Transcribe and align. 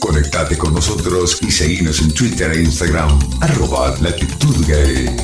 Conectate 0.00 0.56
con 0.56 0.74
nosotros 0.74 1.38
y 1.42 1.50
seguinos 1.50 2.00
en 2.00 2.12
Twitter 2.12 2.52
e 2.52 2.62
Instagram, 2.62 3.18
arroba 3.40 3.94
latitud 4.00 4.66
gay. 4.66 5.16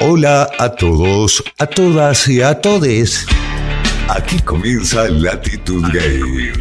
Hola 0.00 0.48
a 0.58 0.70
todos, 0.70 1.42
a 1.58 1.66
todas 1.66 2.28
y 2.28 2.40
a 2.40 2.60
todes. 2.60 3.26
Aquí 4.08 4.38
comienza 4.40 5.08
Latitud 5.08 5.84
Gay. 5.92 6.52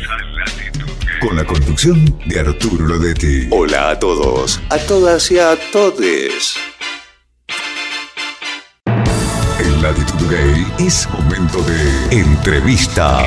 Con 1.21 1.37
la 1.37 1.45
conducción 1.45 2.19
de 2.25 2.39
Arturo 2.39 2.87
Lodetti. 2.87 3.47
Hola 3.51 3.91
a 3.91 3.99
todos, 3.99 4.59
a 4.69 4.77
todas 4.79 5.31
y 5.31 5.39
a 5.39 5.55
todes. 5.71 6.55
Latitud 9.87 10.29
Gay 10.29 10.85
es 10.85 11.07
momento 11.11 11.59
de 11.61 12.19
entrevista. 12.19 13.25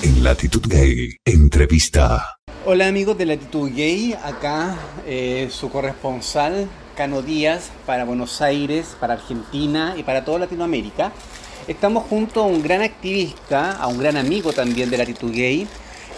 En 0.00 0.24
Latitud 0.24 0.62
Gay, 0.66 1.18
entrevista. 1.26 2.38
Hola 2.64 2.88
amigos 2.88 3.18
de 3.18 3.26
Latitud 3.26 3.70
Gay, 3.70 4.14
acá 4.14 4.74
eh, 5.06 5.48
su 5.50 5.70
corresponsal 5.70 6.66
Cano 6.96 7.20
Díaz 7.20 7.70
para 7.84 8.04
Buenos 8.04 8.40
Aires, 8.40 8.96
para 8.98 9.12
Argentina 9.12 9.92
y 9.98 10.02
para 10.02 10.24
toda 10.24 10.38
Latinoamérica. 10.38 11.12
Estamos 11.68 12.04
junto 12.04 12.42
a 12.42 12.46
un 12.46 12.62
gran 12.62 12.80
activista, 12.80 13.72
a 13.72 13.86
un 13.86 13.98
gran 13.98 14.16
amigo 14.16 14.54
también 14.54 14.88
de 14.88 14.96
Latitud 14.96 15.30
Gay. 15.30 15.68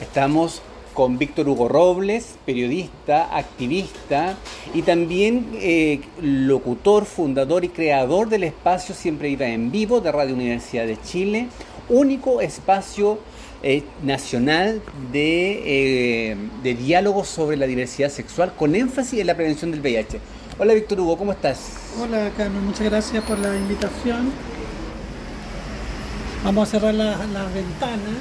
Estamos 0.00 0.62
con 0.92 1.18
Víctor 1.18 1.48
Hugo 1.48 1.68
Robles, 1.68 2.36
periodista, 2.44 3.36
activista 3.36 4.36
y 4.74 4.82
también 4.82 5.50
eh, 5.54 6.00
locutor, 6.20 7.04
fundador 7.04 7.64
y 7.64 7.68
creador 7.68 8.28
del 8.28 8.44
espacio 8.44 8.94
Siempre 8.94 9.28
Viva 9.28 9.46
en 9.46 9.70
Vivo 9.70 10.00
de 10.00 10.12
Radio 10.12 10.34
Universidad 10.34 10.86
de 10.86 11.00
Chile, 11.00 11.48
único 11.88 12.40
espacio 12.40 13.18
eh, 13.62 13.82
nacional 14.02 14.82
de, 15.12 16.30
eh, 16.32 16.36
de 16.62 16.74
diálogo 16.74 17.24
sobre 17.24 17.56
la 17.56 17.66
diversidad 17.66 18.10
sexual 18.10 18.54
con 18.56 18.74
énfasis 18.74 19.20
en 19.20 19.26
la 19.26 19.36
prevención 19.36 19.70
del 19.70 19.80
VIH. 19.80 20.20
Hola 20.58 20.74
Víctor 20.74 21.00
Hugo, 21.00 21.16
¿cómo 21.16 21.32
estás? 21.32 21.70
Hola 22.00 22.30
Carmen, 22.36 22.64
muchas 22.64 22.84
gracias 22.84 23.24
por 23.24 23.38
la 23.38 23.56
invitación. 23.56 24.30
Vamos 26.44 26.68
a 26.68 26.70
cerrar 26.72 26.94
las 26.94 27.18
la 27.30 27.44
ventanas. 27.44 28.18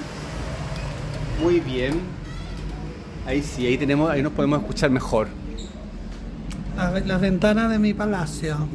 Muy 1.41 1.59
bien. 1.59 2.20
Ahí 3.25 3.41
sí, 3.43 3.67
ahí 3.67 3.77
tenemos, 3.77 4.09
ahí 4.09 4.23
nos 4.23 4.33
podemos 4.33 4.59
escuchar 4.61 4.89
mejor. 4.89 5.27
Las, 6.75 7.05
las 7.05 7.21
ventanas 7.21 7.69
de 7.69 7.79
mi 7.79 7.93
palacio. 7.93 8.67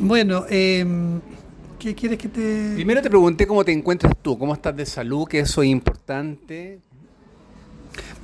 bueno, 0.00 0.44
eh, 0.48 0.86
¿qué 1.78 1.94
quieres 1.94 2.18
que 2.18 2.28
te...? 2.28 2.72
Primero 2.74 3.02
te 3.02 3.10
pregunté 3.10 3.46
cómo 3.46 3.64
te 3.64 3.72
encuentras 3.72 4.14
tú, 4.22 4.38
cómo 4.38 4.54
estás 4.54 4.74
de 4.76 4.86
salud, 4.86 5.28
que 5.28 5.40
eso 5.40 5.62
es 5.62 5.68
importante. 5.68 6.80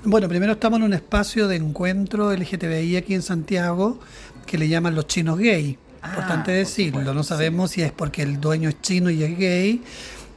Bueno, 0.04 0.28
primero 0.28 0.52
estamos 0.52 0.78
en 0.78 0.84
un 0.84 0.94
espacio 0.94 1.48
de 1.48 1.56
encuentro 1.56 2.32
LGTBI 2.32 2.96
aquí 2.96 3.14
en 3.14 3.22
Santiago 3.22 3.98
que 4.46 4.56
le 4.56 4.68
llaman 4.68 4.94
los 4.94 5.06
chinos 5.06 5.38
gay. 5.38 5.76
Importante 6.04 6.52
decirlo, 6.52 7.12
no 7.12 7.24
sabemos 7.24 7.72
si 7.72 7.82
es 7.82 7.90
porque 7.90 8.22
el 8.22 8.40
dueño 8.40 8.68
es 8.68 8.80
chino 8.80 9.10
y 9.10 9.24
es 9.24 9.36
gay 9.36 9.82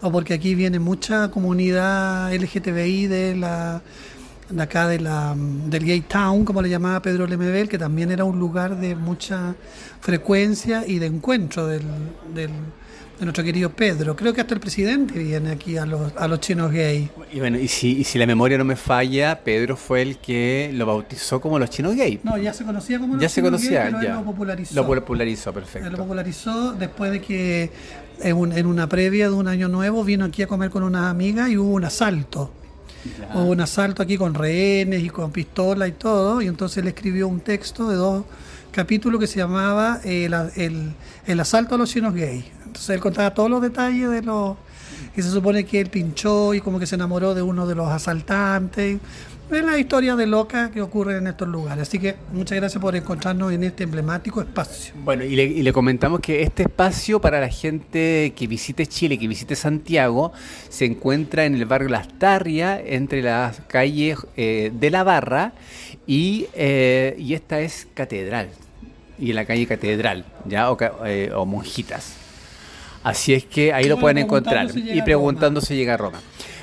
o 0.02 0.12
porque 0.12 0.34
aquí 0.34 0.56
viene 0.56 0.80
mucha 0.80 1.30
comunidad 1.30 2.34
LGTBI 2.34 3.08
de 3.08 3.36
la 3.36 3.82
de 4.50 4.64
acá 4.64 4.88
de 4.88 5.00
la, 5.00 5.36
del 5.38 5.86
Gay 5.86 6.02
Town, 6.02 6.44
como 6.44 6.62
le 6.62 6.70
llamaba 6.70 7.02
Pedro 7.02 7.28
Lemebel, 7.28 7.70
que 7.70 7.78
también 7.78 8.12
era 8.12 8.24
un 8.24 8.40
lugar 8.40 8.78
de 8.80 8.96
mucha 8.96 9.56
frecuencia 10.02 10.88
y 10.88 10.98
de 10.98 11.06
encuentro 11.06 11.68
del, 11.68 11.84
del, 12.34 12.50
de 13.20 13.26
nuestro 13.26 13.44
querido 13.44 13.70
Pedro. 13.70 14.16
Creo 14.16 14.34
que 14.34 14.42
hasta 14.42 14.54
el 14.54 14.60
presidente 14.62 15.20
viene 15.20 15.52
aquí 15.52 15.78
a 15.78 15.86
los, 15.86 16.14
a 16.16 16.28
los 16.28 16.40
chinos 16.40 16.72
gay. 16.72 17.10
Y 17.34 17.40
bueno, 17.40 17.60
y 17.60 17.68
si, 17.68 17.98
y 18.00 18.04
si 18.06 18.18
la 18.18 18.26
memoria 18.26 18.58
no 18.58 18.64
me 18.64 18.78
falla, 18.78 19.42
Pedro 19.44 19.76
fue 19.76 20.02
el 20.02 20.18
que 20.20 20.72
lo 20.74 20.86
bautizó 20.86 21.42
como 21.42 21.60
los 21.60 21.70
chinos 21.70 21.96
gay. 21.96 22.20
No, 22.24 22.38
ya 22.38 22.54
se 22.54 22.64
conocía 22.64 22.98
como 23.00 23.16
los 23.16 23.22
Ya 23.22 23.28
se 23.28 23.36
chinos 23.42 23.50
conocía, 23.52 23.82
gay, 23.84 23.86
pero 23.92 24.00
él 24.00 24.08
ya. 24.08 24.14
lo 24.16 24.24
popularizó. 24.24 24.76
Lo 24.76 24.86
popularizó, 24.88 25.50
Él 25.50 25.56
lo 25.56 25.62
perfecto. 25.62 25.98
popularizó 25.98 26.72
después 26.74 27.12
de 27.12 27.22
que 27.22 27.72
en, 28.22 28.36
un- 28.38 28.52
en 28.54 28.66
una 28.66 28.88
previa 28.88 29.28
de 29.30 29.36
un 29.36 29.48
año 29.50 29.68
nuevo 29.68 30.04
vino 30.06 30.24
aquí 30.26 30.42
a 30.44 30.48
comer 30.48 30.70
con 30.70 30.84
unas 30.84 31.06
amigas 31.12 31.50
y 31.50 31.58
hubo 31.58 31.74
un 31.74 31.84
asalto. 31.84 32.54
Hubo 33.34 33.46
un 33.46 33.62
asalto 33.62 34.02
aquí 34.04 34.18
con 34.18 34.34
rehenes 34.34 35.04
y 35.04 35.10
con 35.10 35.32
pistola 35.32 35.88
y 35.88 35.92
todo, 35.94 36.42
y 36.42 36.48
entonces 36.48 36.78
él 36.80 36.88
escribió 36.88 37.28
un 37.28 37.40
texto 37.42 37.90
de 37.90 37.96
dos 37.96 38.26
capítulos 38.72 39.20
que 39.20 39.28
se 39.28 39.38
llamaba 39.40 40.00
eh, 40.04 40.26
el, 40.26 40.34
el- 40.56 40.92
el 41.26 41.40
asalto 41.40 41.76
a 41.76 41.78
los 41.78 41.90
chinos 41.90 42.14
gay. 42.14 42.44
Entonces 42.70 42.92
él 42.92 43.00
contaba 43.00 43.34
todos 43.34 43.50
los 43.50 43.62
detalles 43.62 44.10
de 44.12 44.22
los... 44.22 44.56
Y 45.18 45.22
se 45.24 45.32
supone 45.32 45.66
que 45.66 45.82
él 45.82 45.90
pinchó 45.90 46.54
y 46.54 46.62
como 46.62 46.80
que 46.80 46.86
se 46.86 46.94
enamoró 46.94 47.34
de 47.34 47.42
uno 47.42 47.66
de 47.66 47.74
los 47.74 47.90
asaltantes. 47.90 49.00
Es 49.52 49.64
la 49.64 49.80
historia 49.80 50.16
de 50.16 50.28
loca 50.28 50.70
que 50.70 50.80
ocurre 50.80 51.18
en 51.18 51.26
estos 51.26 51.48
lugares. 51.48 51.88
Así 51.88 51.98
que 51.98 52.16
muchas 52.32 52.60
gracias 52.60 52.80
por 52.80 52.96
encontrarnos 52.96 53.52
en 53.52 53.64
este 53.64 53.84
emblemático 53.84 54.40
espacio. 54.40 54.94
Bueno, 55.04 55.24
y 55.24 55.36
le, 55.36 55.46
y 55.46 55.64
le 55.64 55.74
comentamos 55.74 56.20
que 56.20 56.44
este 56.44 56.64
espacio 56.64 57.20
para 57.20 57.42
la 57.42 57.50
gente 57.50 58.34
que 58.36 58.46
visite 58.46 58.86
Chile, 58.86 59.18
que 59.18 59.28
visite 59.28 59.56
Santiago, 59.56 60.32
se 60.70 60.86
encuentra 60.86 61.46
en 61.46 61.56
el 61.56 61.66
barrio 61.66 61.90
Las 61.90 62.08
Tarrias, 62.20 62.80
entre 62.86 63.24
las 63.24 63.62
calles 63.62 64.20
eh, 64.38 64.72
de 64.72 64.92
la 64.92 65.04
Barra, 65.04 65.54
y, 66.06 66.46
eh, 66.54 67.16
y 67.18 67.34
esta 67.34 67.60
es 67.60 67.88
Catedral, 67.96 68.50
y 69.18 69.32
en 69.32 69.36
la 69.36 69.46
calle 69.46 69.66
Catedral, 69.66 70.26
¿ya? 70.46 70.72
O, 70.72 70.78
eh, 71.06 71.32
o 71.34 71.48
Monjitas. 71.48 72.19
Así 73.04 73.34
es 73.34 73.46
que 73.46 73.74
ahí 73.74 73.86
lo 73.86 74.00
pueden 74.00 74.18
encontrar 74.18 74.72
si 74.72 74.82
y 74.82 75.00
a 75.00 75.04
preguntando 75.04 75.62
si 75.62 75.76
llega 75.76 75.94
a 75.94 75.98
Roma. 75.98 76.20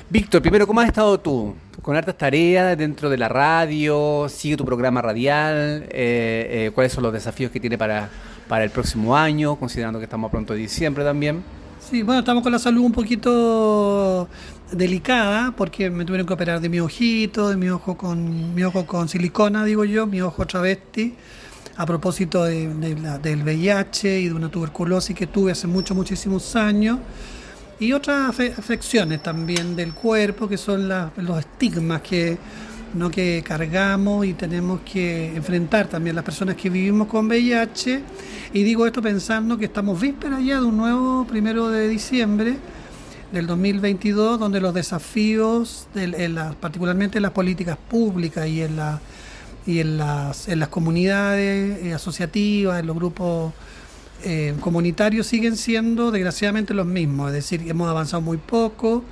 Víctor, 0.09 0.41
primero, 0.41 0.65
¿cómo 0.65 0.79
has 0.79 0.87
estado 0.87 1.19
tú? 1.19 1.53
Con 1.81 1.95
hartas 1.95 2.17
tareas 2.17 2.77
dentro 2.77 3.09
de 3.09 3.17
la 3.17 3.27
radio, 3.27 4.27
sigue 4.29 4.55
tu 4.55 4.63
programa 4.63 5.01
radial, 5.01 5.83
eh, 5.89 6.67
eh, 6.67 6.71
cuáles 6.73 6.93
son 6.93 7.03
los 7.03 7.11
desafíos 7.11 7.51
que 7.51 7.59
tiene 7.59 7.77
para, 7.77 8.09
para 8.47 8.63
el 8.63 8.69
próximo 8.69 9.17
año, 9.17 9.57
considerando 9.57 9.99
que 9.99 10.05
estamos 10.05 10.31
pronto 10.31 10.53
de 10.53 10.59
diciembre 10.59 11.03
también. 11.03 11.43
Sí, 11.89 12.03
bueno, 12.03 12.19
estamos 12.19 12.43
con 12.43 12.51
la 12.51 12.59
salud 12.59 12.83
un 12.83 12.91
poquito 12.91 14.27
delicada 14.71 15.53
porque 15.55 15.89
me 15.89 16.05
tuvieron 16.05 16.27
que 16.27 16.33
operar 16.33 16.59
de 16.59 16.69
mi 16.69 16.79
ojito, 16.79 17.49
de 17.49 17.55
mi 17.55 17.69
ojo 17.69 17.97
con 17.97 18.53
mi 18.53 18.63
ojo 18.63 18.85
con 18.85 19.07
silicona, 19.07 19.63
digo 19.63 19.85
yo, 19.85 20.05
mi 20.05 20.21
ojo 20.21 20.45
travesti, 20.45 21.15
a 21.77 21.85
propósito 21.85 22.43
de- 22.43 22.97
la- 23.01 23.19
del 23.19 23.43
VIH 23.43 24.19
y 24.21 24.27
de 24.29 24.33
una 24.33 24.49
tuberculosis 24.49 25.15
que 25.15 25.27
tuve 25.27 25.51
hace 25.51 25.67
muchos, 25.67 25.95
muchísimos 25.95 26.55
años. 26.55 26.99
Y 27.79 27.93
otras 27.93 28.31
afe- 28.35 28.53
afecciones 28.57 29.21
también 29.21 29.75
del 29.75 29.93
cuerpo, 29.93 30.47
que 30.47 30.57
son 30.57 30.87
la- 30.89 31.11
los 31.17 31.37
estigmas 31.39 32.01
que, 32.01 32.37
¿no? 32.95 33.11
que 33.11 33.43
cargamos 33.45 34.25
y 34.25 34.33
tenemos 34.33 34.81
que 34.81 35.35
enfrentar 35.35 35.87
también 35.87 36.15
las 36.15 36.25
personas 36.25 36.55
que 36.55 36.69
vivimos 36.71 37.07
con 37.07 37.27
VIH. 37.27 38.01
Y 38.53 38.63
digo 38.63 38.87
esto 38.87 39.01
pensando 39.01 39.57
que 39.57 39.65
estamos 39.65 39.99
vísperas 40.01 40.43
ya 40.43 40.55
de 40.59 40.65
un 40.65 40.77
nuevo 40.77 41.25
primero 41.27 41.69
de 41.69 41.87
diciembre 41.87 42.55
del 43.31 43.45
2022, 43.45 44.39
donde 44.39 44.59
los 44.61 44.73
desafíos, 44.73 45.87
del- 45.93 46.15
en 46.15 46.33
la- 46.33 46.53
particularmente 46.53 47.19
en 47.19 47.23
las 47.23 47.31
políticas 47.33 47.77
públicas 47.89 48.47
y 48.47 48.61
en, 48.63 48.77
la, 48.77 48.99
y 49.67 49.79
en, 49.81 49.97
las, 49.97 50.47
en 50.47 50.59
las 50.59 50.69
comunidades 50.69 51.83
eh, 51.83 51.93
asociativas, 51.93 52.79
en 52.79 52.87
los 52.87 52.95
grupos 52.95 53.53
eh, 54.23 54.55
comunitarios 54.61 55.27
siguen 55.27 55.57
siendo 55.57 56.09
desgraciadamente 56.09 56.73
los 56.73 56.87
mismos, 56.87 57.27
es 57.27 57.33
decir, 57.33 57.69
hemos 57.69 57.87
avanzado 57.89 58.21
muy 58.21 58.37
poco, 58.37 59.03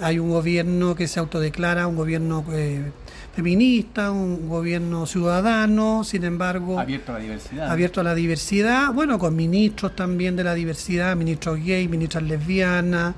hay 0.00 0.18
un 0.18 0.30
gobierno 0.30 0.94
que 0.94 1.06
se 1.06 1.20
autodeclara 1.20 1.86
un 1.86 1.94
gobierno 1.94 2.42
eh, 2.50 2.90
feminista, 3.36 4.10
un 4.10 4.48
gobierno 4.48 5.04
ciudadano, 5.04 6.02
sin 6.02 6.24
embargo 6.24 6.80
Abierto 6.80 7.12
a 7.12 7.16
la 7.16 7.20
diversidad. 7.20 7.70
abierto 7.70 8.00
a 8.00 8.04
la 8.04 8.14
diversidad, 8.14 8.92
bueno, 8.94 9.18
con 9.18 9.36
ministros 9.36 9.94
también 9.94 10.34
de 10.34 10.44
la 10.44 10.54
diversidad, 10.54 11.14
ministros 11.14 11.62
gay, 11.62 11.86
ministras 11.86 12.24
lesbianas, 12.24 13.14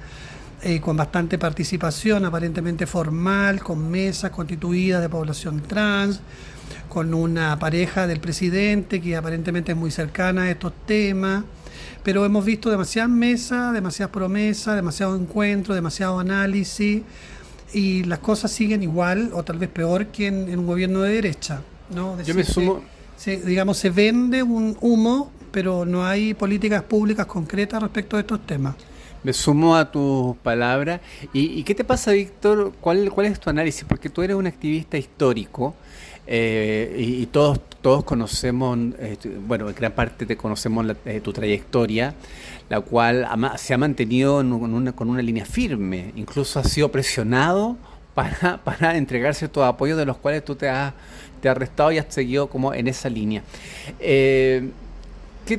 eh, 0.65 0.81
con 0.81 0.97
bastante 0.97 1.39
participación 1.39 2.25
aparentemente 2.25 2.87
formal, 2.87 3.61
con 3.61 3.91
mesas 3.91 4.31
constituidas 4.31 5.01
de 5.01 5.09
población 5.09 5.63
trans, 5.63 6.21
con 6.93 7.15
una 7.15 7.59
pareja 7.59 8.07
del 8.07 8.21
presidente 8.21 9.01
que 9.01 9.17
aparentemente 9.17 9.73
es 9.73 9.79
muy 9.79 9.91
cercana 9.91 10.43
a 10.43 10.51
estos 10.51 10.75
temas, 10.85 11.43
pero 12.03 12.27
hemos 12.27 12.45
visto 12.45 12.69
demasiadas 12.69 13.11
mesas, 13.11 13.73
demasiadas 13.73 14.13
promesas, 14.13 14.77
demasiado 14.77 15.17
encuentro, 15.17 15.75
demasiado 15.75 16.19
análisis 16.19 17.01
y 17.73 18.05
las 18.05 18.19
cosas 18.19 18.51
siguen 18.51 18.83
igual 18.83 19.31
o 19.33 19.43
tal 19.43 19.57
vez 19.57 19.71
peor 19.71 20.09
que 20.09 20.27
en, 20.27 20.51
en 20.51 20.59
un 20.59 20.67
gobierno 20.67 21.01
de 21.01 21.15
derecha. 21.15 21.63
¿no? 21.95 22.21
Yo 22.21 22.35
me 22.35 22.45
sumo, 22.45 22.83
se, 23.17 23.39
digamos, 23.39 23.79
se 23.79 23.89
vende 23.89 24.43
un 24.43 24.77
humo, 24.83 25.33
pero 25.51 25.87
no 25.87 26.05
hay 26.05 26.35
políticas 26.35 26.83
públicas 26.83 27.25
concretas 27.25 27.81
respecto 27.81 28.19
a 28.19 28.21
estos 28.21 28.47
temas. 28.47 28.75
Me 29.25 29.33
sumo 29.33 29.77
a 29.77 29.91
tus 29.91 30.37
palabras. 30.43 31.01
¿Y, 31.33 31.59
y 31.59 31.63
qué 31.63 31.75
te 31.75 31.85
pasa, 31.85 32.11
Víctor? 32.11 32.75
¿Cuál, 32.83 33.11
¿Cuál 33.11 33.29
es 33.29 33.41
tu 33.41 33.49
análisis? 33.49 33.85
Porque 33.89 34.11
tú 34.11 34.21
eres 34.21 34.37
un 34.37 34.47
activista 34.47 34.99
histórico 34.99 35.75
eh, 36.27 36.95
y, 36.99 37.23
y 37.23 37.27
todos, 37.27 37.59
todos 37.81 38.05
conocemos, 38.05 38.79
eh, 38.99 39.17
bueno, 39.47 39.69
en 39.69 39.75
gran 39.75 39.93
parte 39.93 40.25
te 40.27 40.37
conocemos 40.37 40.85
la- 40.87 40.97
eh, 41.07 41.21
tu 41.21 41.33
trayectoria. 41.33 42.15
la 42.69 42.81
cual 42.81 43.29
se 43.59 43.75
ha 43.75 43.79
mantenido 43.79 44.37
con 44.97 45.11
una 45.11 45.21
línea 45.21 45.45
firme, 45.45 46.13
incluso 46.17 46.59
ha 46.59 46.65
sido 46.65 46.91
presionado 46.91 47.77
para, 48.15 48.59
para 48.65 48.97
entregar 48.97 49.35
ciertos 49.35 49.65
apoyos 49.65 49.99
de 49.99 50.07
los 50.07 50.17
cuales 50.17 50.43
tú 50.45 50.55
te 50.55 50.71
has, 50.71 50.95
te 51.43 51.51
has 51.51 51.57
restado 51.59 51.93
y 51.93 51.99
has 51.99 52.07
seguido 52.09 52.47
como 52.49 52.73
en 52.73 52.89
esa 52.89 53.11
línea. 53.11 53.43
Eh, 54.01 54.71
¿qué 55.45 55.59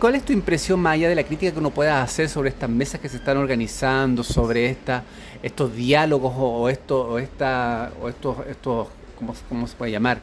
¿Cuál 0.00 0.14
es 0.14 0.24
tu 0.24 0.32
impresión, 0.32 0.80
Maya, 0.80 1.08
de 1.08 1.14
la 1.14 1.24
crítica 1.24 1.52
que 1.52 1.58
uno 1.58 1.70
pueda 1.70 2.02
hacer 2.02 2.28
sobre 2.30 2.48
estas 2.48 2.70
mesas 2.70 2.98
que 3.00 3.08
se 3.10 3.16
están 3.18 3.36
organizando, 3.36 4.22
sobre 4.22 4.70
esta, 4.70 5.02
estos 5.42 5.74
diálogos 5.74 6.32
o, 6.36 6.68
esto, 6.70 7.08
o, 7.10 7.18
esta, 7.18 7.92
o 8.00 8.08
estos, 8.08 8.36
estos 8.48 8.88
¿cómo, 9.18 9.34
¿cómo, 9.48 9.66
se 9.66 9.76
puede 9.76 9.92
llamar? 9.92 10.18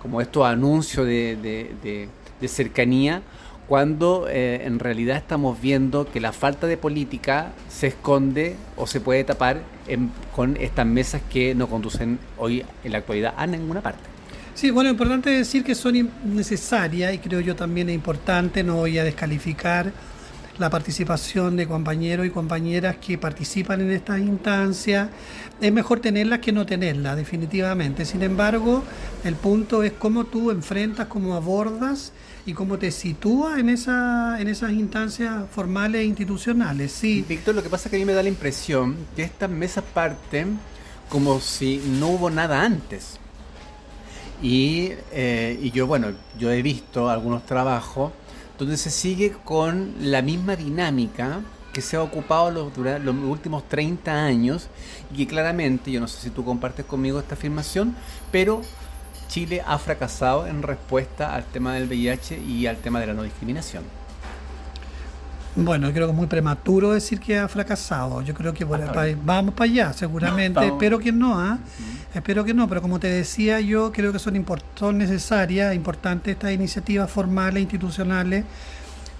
Como 0.00 0.20
estos 0.20 0.46
anuncios 0.46 1.06
de, 1.06 1.36
de, 1.82 2.48
cercanía, 2.48 3.22
cuando 3.68 4.26
eh, 4.28 4.64
en 4.64 4.80
realidad 4.80 5.16
estamos 5.16 5.60
viendo 5.60 6.10
que 6.10 6.20
la 6.20 6.32
falta 6.32 6.66
de 6.66 6.76
política 6.76 7.52
se 7.68 7.86
esconde 7.86 8.56
o 8.76 8.86
se 8.86 9.00
puede 9.00 9.22
tapar 9.22 9.62
con 10.34 10.56
estas 10.56 10.86
mesas 10.86 11.22
que 11.30 11.54
no 11.54 11.68
conducen 11.68 12.18
hoy 12.36 12.64
en 12.82 12.92
la 12.92 12.98
actualidad 12.98 13.34
a 13.36 13.46
ninguna 13.46 13.80
parte. 13.80 14.12
Sí, 14.54 14.70
bueno, 14.70 14.90
importante 14.90 15.30
decir 15.30 15.64
que 15.64 15.74
son 15.74 16.10
necesarias 16.24 17.14
y 17.14 17.18
creo 17.18 17.40
yo 17.40 17.56
también 17.56 17.88
es 17.88 17.94
importante, 17.94 18.62
no 18.62 18.76
voy 18.76 18.98
a 18.98 19.04
descalificar 19.04 19.92
la 20.58 20.70
participación 20.70 21.56
de 21.56 21.66
compañeros 21.66 22.26
y 22.26 22.30
compañeras 22.30 22.96
que 22.96 23.18
participan 23.18 23.80
en 23.80 23.90
estas 23.90 24.20
instancias. 24.20 25.08
Es 25.60 25.72
mejor 25.72 26.00
tenerlas 26.00 26.40
que 26.40 26.52
no 26.52 26.66
tenerlas, 26.66 27.16
definitivamente. 27.16 28.04
Sin 28.04 28.22
embargo, 28.22 28.82
el 29.24 29.34
punto 29.36 29.82
es 29.82 29.92
cómo 29.92 30.24
tú 30.24 30.50
enfrentas, 30.50 31.06
cómo 31.06 31.34
abordas 31.34 32.12
y 32.44 32.52
cómo 32.52 32.78
te 32.78 32.90
sitúas 32.90 33.58
en, 33.58 33.68
esa, 33.68 34.40
en 34.40 34.48
esas 34.48 34.72
instancias 34.72 35.44
formales 35.50 36.02
e 36.02 36.04
institucionales. 36.04 36.92
Sí. 36.92 37.24
Víctor, 37.28 37.54
lo 37.54 37.62
que 37.62 37.68
pasa 37.68 37.88
es 37.88 37.90
que 37.90 37.96
a 37.96 38.00
mí 38.00 38.04
me 38.04 38.12
da 38.12 38.22
la 38.22 38.28
impresión 38.28 38.96
que 39.16 39.22
estas 39.22 39.48
mesas 39.48 39.84
parten 39.94 40.58
como 41.08 41.40
si 41.40 41.82
no 41.98 42.08
hubo 42.08 42.30
nada 42.30 42.62
antes. 42.62 43.18
Y, 44.42 44.90
eh, 45.12 45.56
y 45.62 45.70
yo, 45.70 45.86
bueno, 45.86 46.08
yo 46.36 46.50
he 46.50 46.62
visto 46.62 47.08
algunos 47.08 47.46
trabajos 47.46 48.12
donde 48.58 48.76
se 48.76 48.90
sigue 48.90 49.32
con 49.44 49.94
la 49.98 50.22
misma 50.22 50.56
dinámica 50.56 51.40
que 51.72 51.80
se 51.80 51.96
ha 51.96 52.02
ocupado 52.02 52.50
los, 52.50 52.74
durante 52.74 53.04
los 53.04 53.14
últimos 53.14 53.66
30 53.68 54.12
años 54.12 54.68
y 55.12 55.16
que 55.16 55.26
claramente, 55.26 55.90
yo 55.90 56.00
no 56.00 56.08
sé 56.08 56.20
si 56.20 56.30
tú 56.30 56.44
compartes 56.44 56.84
conmigo 56.84 57.18
esta 57.18 57.34
afirmación, 57.34 57.96
pero 58.30 58.62
Chile 59.28 59.62
ha 59.66 59.78
fracasado 59.78 60.46
en 60.46 60.62
respuesta 60.62 61.34
al 61.34 61.44
tema 61.44 61.74
del 61.74 61.88
VIH 61.88 62.38
y 62.38 62.66
al 62.66 62.76
tema 62.76 63.00
de 63.00 63.06
la 63.06 63.14
no 63.14 63.22
discriminación. 63.22 64.01
Bueno, 65.54 65.92
creo 65.92 66.06
que 66.06 66.12
es 66.12 66.16
muy 66.16 66.26
prematuro 66.28 66.92
decir 66.92 67.20
que 67.20 67.38
ha 67.38 67.46
fracasado. 67.46 68.22
Yo 68.22 68.32
creo 68.32 68.54
que 68.54 68.64
vamos 68.64 69.54
para 69.54 69.70
allá, 69.70 69.92
seguramente. 69.92 70.66
Espero 70.66 70.98
que 70.98 71.12
no, 71.12 71.38
¿ah? 71.38 71.58
Espero 72.14 72.44
que 72.44 72.54
no, 72.54 72.68
pero 72.68 72.80
como 72.80 72.98
te 72.98 73.08
decía, 73.08 73.60
yo 73.60 73.92
creo 73.92 74.12
que 74.12 74.18
son, 74.18 74.44
son 74.74 74.98
necesarias, 74.98 75.74
importantes 75.74 76.32
estas 76.32 76.52
iniciativas 76.52 77.10
formales, 77.10 77.62
institucionales 77.62 78.44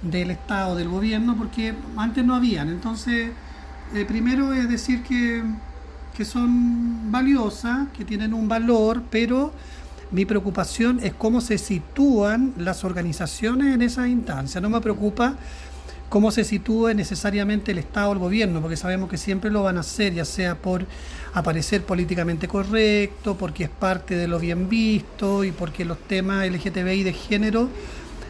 del 0.00 0.30
Estado, 0.30 0.74
del 0.74 0.88
gobierno, 0.88 1.36
porque 1.36 1.74
antes 1.96 2.24
no 2.24 2.34
habían. 2.34 2.68
Entonces, 2.68 3.30
eh, 3.94 4.04
primero 4.06 4.54
es 4.54 4.68
decir 4.68 5.02
que, 5.02 5.42
que 6.16 6.24
son 6.24 7.12
valiosas, 7.12 7.88
que 7.96 8.04
tienen 8.06 8.32
un 8.32 8.48
valor, 8.48 9.02
pero 9.10 9.52
mi 10.10 10.24
preocupación 10.24 11.00
es 11.02 11.12
cómo 11.14 11.40
se 11.40 11.58
sitúan 11.58 12.52
las 12.56 12.84
organizaciones 12.84 13.74
en 13.74 13.82
esa 13.82 14.08
instancia. 14.08 14.60
No 14.60 14.70
me 14.70 14.80
preocupa 14.80 15.36
cómo 16.12 16.30
se 16.30 16.44
sitúe 16.44 16.92
necesariamente 16.92 17.72
el 17.72 17.78
Estado 17.78 18.10
o 18.10 18.12
el 18.12 18.18
gobierno, 18.18 18.60
porque 18.60 18.76
sabemos 18.76 19.08
que 19.08 19.16
siempre 19.16 19.50
lo 19.50 19.62
van 19.62 19.78
a 19.78 19.80
hacer, 19.80 20.12
ya 20.12 20.26
sea 20.26 20.56
por 20.56 20.84
aparecer 21.32 21.84
políticamente 21.84 22.48
correcto, 22.48 23.34
porque 23.38 23.64
es 23.64 23.70
parte 23.70 24.14
de 24.14 24.28
lo 24.28 24.38
bien 24.38 24.68
visto 24.68 25.42
y 25.42 25.52
porque 25.52 25.86
los 25.86 25.96
temas 25.96 26.46
LGTBI 26.46 27.02
de 27.02 27.14
género 27.14 27.70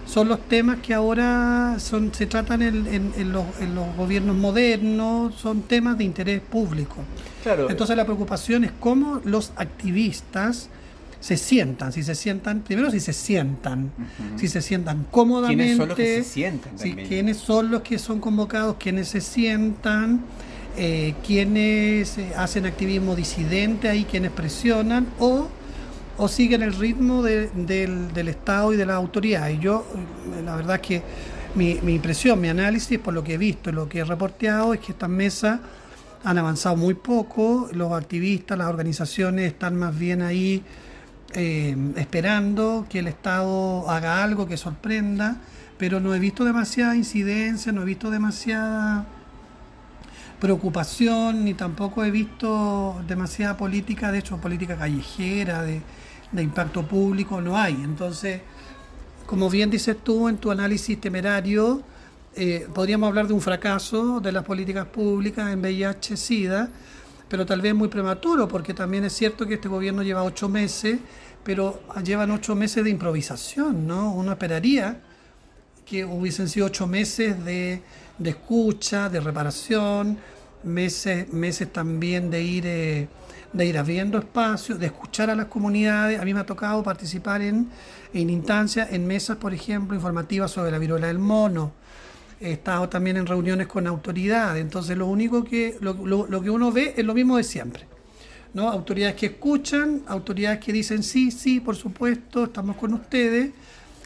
son 0.07 0.29
los 0.29 0.39
temas 0.43 0.79
que 0.79 0.95
ahora 0.95 1.75
son, 1.81 2.15
se 2.15 2.27
tratan 2.27 2.63
en, 2.63 3.33
los, 3.33 3.47
gobiernos 3.97 4.37
modernos, 4.37 5.35
son 5.35 5.63
temas 5.63 5.99
de 5.99 6.05
interés 6.05 6.41
público. 6.41 6.99
Entonces 7.69 7.97
la 7.97 8.05
preocupación 8.05 8.63
es 8.63 8.71
cómo 8.79 9.21
los 9.25 9.51
activistas 9.57 10.69
se 11.23 11.39
sientan, 11.39 11.93
si 11.95 12.03
se 12.03 12.15
sientan, 12.15 12.61
primero 12.61 12.91
si 12.91 13.01
se 13.01 13.15
sientan, 13.15 13.91
si 14.37 14.49
se 14.49 14.61
sientan 14.61 15.07
cómodamente. 15.11 15.63
¿Quiénes 15.65 15.79
son 15.79 15.89
los 15.89 15.97
que 15.97 16.23
se 16.23 16.29
sientan? 16.29 16.73
¿Quiénes 16.77 17.37
son 17.39 17.71
los 17.71 17.81
que 17.81 17.99
son 17.99 18.21
convocados? 18.21 18.77
¿Quiénes 18.79 19.09
se 19.09 19.23
sientan? 19.23 20.21
eh, 20.77 21.15
quienes 21.27 22.17
eh, 22.19 22.33
hacen 22.37 22.67
activismo 22.67 23.15
disidente 23.15 23.89
ahí, 23.89 24.05
quienes 24.05 24.31
presionan 24.31 25.07
o, 25.19 25.49
o 26.17 26.29
siguen 26.29 26.63
el 26.63 26.73
ritmo 26.73 27.23
del, 27.23 27.51
del, 27.67 28.29
Estado 28.29 28.73
y 28.73 28.77
de 28.77 28.87
las 28.87 28.97
autoridades. 28.97 29.61
Yo, 29.61 29.85
eh, 29.95 30.43
la 30.43 30.57
verdad 30.57 30.77
es 30.77 30.83
que 30.83 31.03
mi, 31.55 31.79
mi, 31.83 31.95
impresión, 31.95 32.41
mi 32.41 32.49
análisis, 32.49 32.99
por 32.99 33.13
lo 33.13 33.23
que 33.23 33.35
he 33.35 33.39
visto 33.39 33.71
y 33.71 33.73
lo 33.75 33.89
que 33.89 33.99
he 33.99 34.05
reporteado, 34.05 34.73
es 34.73 34.81
que 34.81 34.93
estas 34.93 35.11
mesas 35.11 35.61
han 36.25 36.39
avanzado 36.39 36.77
muy 36.77 36.95
poco, 36.95 37.69
los 37.73 37.93
activistas, 37.93 38.57
las 38.57 38.69
organizaciones 38.69 39.53
están 39.53 39.77
más 39.77 39.99
bien 39.99 40.23
ahí 40.23 40.63
eh, 41.35 41.77
esperando 41.97 42.87
que 42.89 42.99
el 42.99 43.07
Estado 43.09 43.89
haga 43.91 44.23
algo 44.23 44.47
que 44.47 44.57
sorprenda, 44.57 45.37
pero 45.79 45.99
no 46.01 46.15
he 46.15 46.19
visto 46.19 46.45
demasiada 46.45 46.95
incidencia, 46.95 47.73
no 47.73 47.83
he 47.83 47.85
visto 47.85 48.11
demasiada 48.11 49.07
preocupación, 50.43 51.45
ni 51.45 51.55
tampoco 51.55 52.05
he 52.05 52.11
visto 52.11 53.01
demasiada 53.07 53.57
política, 53.57 54.11
de 54.11 54.19
hecho 54.19 54.39
política 54.39 54.77
callejera, 54.77 55.63
de, 55.63 55.81
impacto 56.43 56.87
público, 56.87 57.41
no 57.41 57.57
hay. 57.57 57.75
Entonces, 57.75 58.41
como 59.25 59.49
bien 59.49 59.71
dices 59.71 59.97
tú 60.03 60.29
en 60.29 60.39
tu 60.39 60.51
análisis 60.51 61.01
temerario, 61.01 61.83
eh, 62.35 62.67
podríamos 62.75 63.07
hablar 63.09 63.29
de 63.29 63.35
un 63.35 63.41
fracaso 63.41 64.19
de 64.19 64.33
las 64.33 64.43
políticas 64.43 64.87
públicas 64.87 65.53
en 65.53 65.61
VIH-Sida, 65.61 66.71
pero 67.33 67.47
tal 67.47 67.63
vez 67.63 67.75
muy 67.75 67.89
prematuro, 67.89 68.47
porque 68.47 68.75
también 68.75 69.05
es 69.05 69.15
cierto 69.15 69.47
que 69.47 69.55
este 69.55 69.67
gobierno 69.67 70.03
lleva 70.03 70.23
ocho 70.23 70.51
meses, 70.51 70.99
pero 71.43 71.81
llevan 72.05 72.31
ocho 72.31 72.55
meses 72.55 72.85
de 72.85 72.91
improvisación, 72.91 73.87
¿no? 73.87 74.13
Uno 74.13 74.33
esperaría 74.33 75.01
que 75.87 76.05
hubiesen 76.05 76.51
sido 76.51 76.67
ocho 76.67 76.87
meses 76.87 77.43
de, 77.43 77.81
de 78.19 78.31
escucha, 78.31 79.09
de 79.09 79.21
reparación, 79.21 80.19
meses, 80.63 81.33
meses 81.33 81.73
también 81.73 82.31
de 82.31 82.43
ir, 82.43 82.67
eh, 82.67 83.09
de 83.51 83.65
ir 83.65 83.79
abriendo 83.79 84.19
espacios, 84.19 84.79
de 84.79 84.85
escuchar 84.85 85.31
a 85.31 85.35
las 85.35 85.47
comunidades. 85.47 86.21
A 86.21 86.27
mí 86.27 86.35
me 86.35 86.41
ha 86.41 86.45
tocado 86.45 86.83
participar 86.83 87.41
en, 87.41 87.71
en 88.13 88.29
instancias, 88.29 88.93
en 88.93 89.07
mesas, 89.07 89.39
por 89.39 89.55
ejemplo, 89.55 89.97
informativas 89.97 90.51
sobre 90.51 90.71
la 90.71 90.77
viruela 90.77 91.07
del 91.07 91.19
mono. 91.19 91.73
He 92.43 92.53
estado 92.53 92.89
también 92.89 93.17
en 93.17 93.27
reuniones 93.27 93.67
con 93.67 93.87
autoridades. 93.87 94.61
Entonces, 94.61 94.97
lo 94.97 95.07
único 95.07 95.45
que, 95.45 95.77
lo, 95.81 95.95
lo 95.95 96.43
que 96.43 96.51
uno 96.51 96.73
ve 96.73 96.95
es 96.97 97.05
lo 97.05 97.15
mismo 97.15 97.37
de 97.37 97.45
siempre. 97.45 97.87
¿no? 98.55 98.69
Autoridades 98.69 99.17
que 99.17 99.27
escuchan, 99.27 100.03
autoridades 100.07 100.59
que 100.59 100.73
dicen 100.73 101.03
sí, 101.03 101.31
sí, 101.31 101.61
por 101.61 101.77
supuesto, 101.77 102.45
estamos 102.45 102.77
con 102.77 102.95
ustedes 102.95 103.53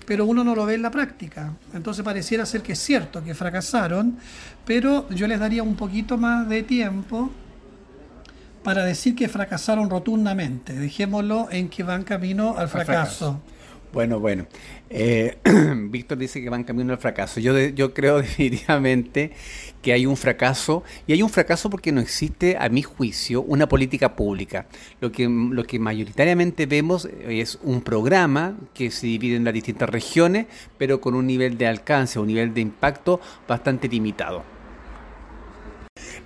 pero 0.07 0.25
uno 0.25 0.45
no 0.45 0.55
lo 0.55 0.65
ve 0.65 0.75
en 0.75 0.83
la 0.83 0.91
práctica. 0.91 1.53
Entonces 1.75 2.05
pareciera 2.05 2.47
ser 2.47 2.63
que 2.63 2.73
es 2.73 2.79
cierto 2.79 3.23
que 3.23 3.35
fracasaron, 3.35 4.17
pero 4.65 5.09
yo 5.11 5.27
les 5.27 5.39
daría 5.39 5.63
un 5.63 5.75
poquito 5.75 6.17
más 6.17 6.49
de 6.49 6.63
tiempo 6.63 7.31
para 8.63 8.85
decir 8.85 9.15
que 9.15 9.29
fracasaron 9.29 9.91
rotundamente. 9.91 10.73
Dejémoslo 10.73 11.49
en 11.51 11.69
que 11.69 11.83
van 11.83 12.05
camino 12.05 12.57
al 12.57 12.69
fracaso. 12.69 13.41
Bueno, 13.93 14.21
bueno. 14.21 14.47
Eh, 14.91 15.39
Víctor 15.91 16.19
dice 16.19 16.43
que 16.43 16.51
van 16.51 16.65
camino 16.65 16.93
al 16.93 16.99
fracaso. 16.99 17.41
Yo, 17.41 17.59
yo 17.59 17.95
creo 17.95 18.17
definitivamente 18.23 19.33
que 19.83 19.93
hay 19.93 20.07
un 20.07 20.17
fracaso 20.17 20.83
y 21.07 21.13
hay 21.13 21.23
un 21.23 21.31
fracaso 21.31 21.71
porque 21.71 21.93
no 21.93 22.01
existe, 22.01 22.57
a 22.59 22.69
mi 22.69 22.83
juicio, 22.83 23.43
una 23.43 23.69
política 23.69 24.17
pública. 24.17 24.67
Lo 25.01 25.13
que, 25.13 25.29
lo 25.29 25.65
que 25.65 25.79
mayoritariamente 25.79 26.67
vemos 26.67 27.09
es 27.27 27.59
un 27.63 27.83
programa 27.83 28.57
que 28.75 28.91
se 28.91 29.07
divide 29.07 29.37
en 29.37 29.45
las 29.45 29.55
distintas 29.55 29.89
regiones, 29.89 30.47
pero 30.79 31.01
con 31.01 31.15
un 31.15 31.27
nivel 31.27 31.57
de 31.59 31.67
alcance, 31.67 32.19
un 32.19 32.29
nivel 32.29 32.53
de 32.55 32.61
impacto 32.61 33.21
bastante 33.47 33.89
limitado. 33.89 34.56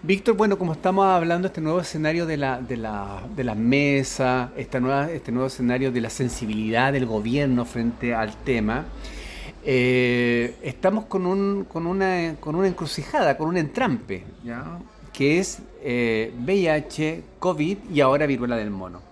Víctor, 0.02 0.34
bueno, 0.34 0.56
como 0.56 0.72
estamos 0.72 1.04
hablando 1.04 1.48
este 1.48 1.60
nuevo 1.60 1.78
escenario 1.78 2.24
de 2.24 2.38
la, 2.38 2.62
de 2.62 2.78
la, 2.78 3.22
de 3.36 3.54
mesa, 3.54 4.50
este 4.56 4.80
nuevo 4.80 5.46
escenario 5.46 5.92
de 5.92 6.00
la 6.00 6.08
sensibilidad 6.08 6.94
del 6.94 7.04
gobierno 7.04 7.66
frente 7.66 8.14
al 8.14 8.34
tema, 8.34 8.86
eh, 9.62 10.56
estamos 10.62 11.04
con, 11.04 11.26
un, 11.26 11.66
con, 11.70 11.86
una, 11.86 12.36
con 12.40 12.54
una 12.54 12.68
encrucijada, 12.68 13.36
con 13.36 13.48
un 13.48 13.58
entrampe, 13.58 14.24
que 15.12 15.38
es 15.38 15.58
eh, 15.82 16.32
VIH, 16.46 17.22
COVID 17.38 17.76
y 17.92 18.00
ahora 18.00 18.24
viruela 18.24 18.56
del 18.56 18.70
mono. 18.70 19.02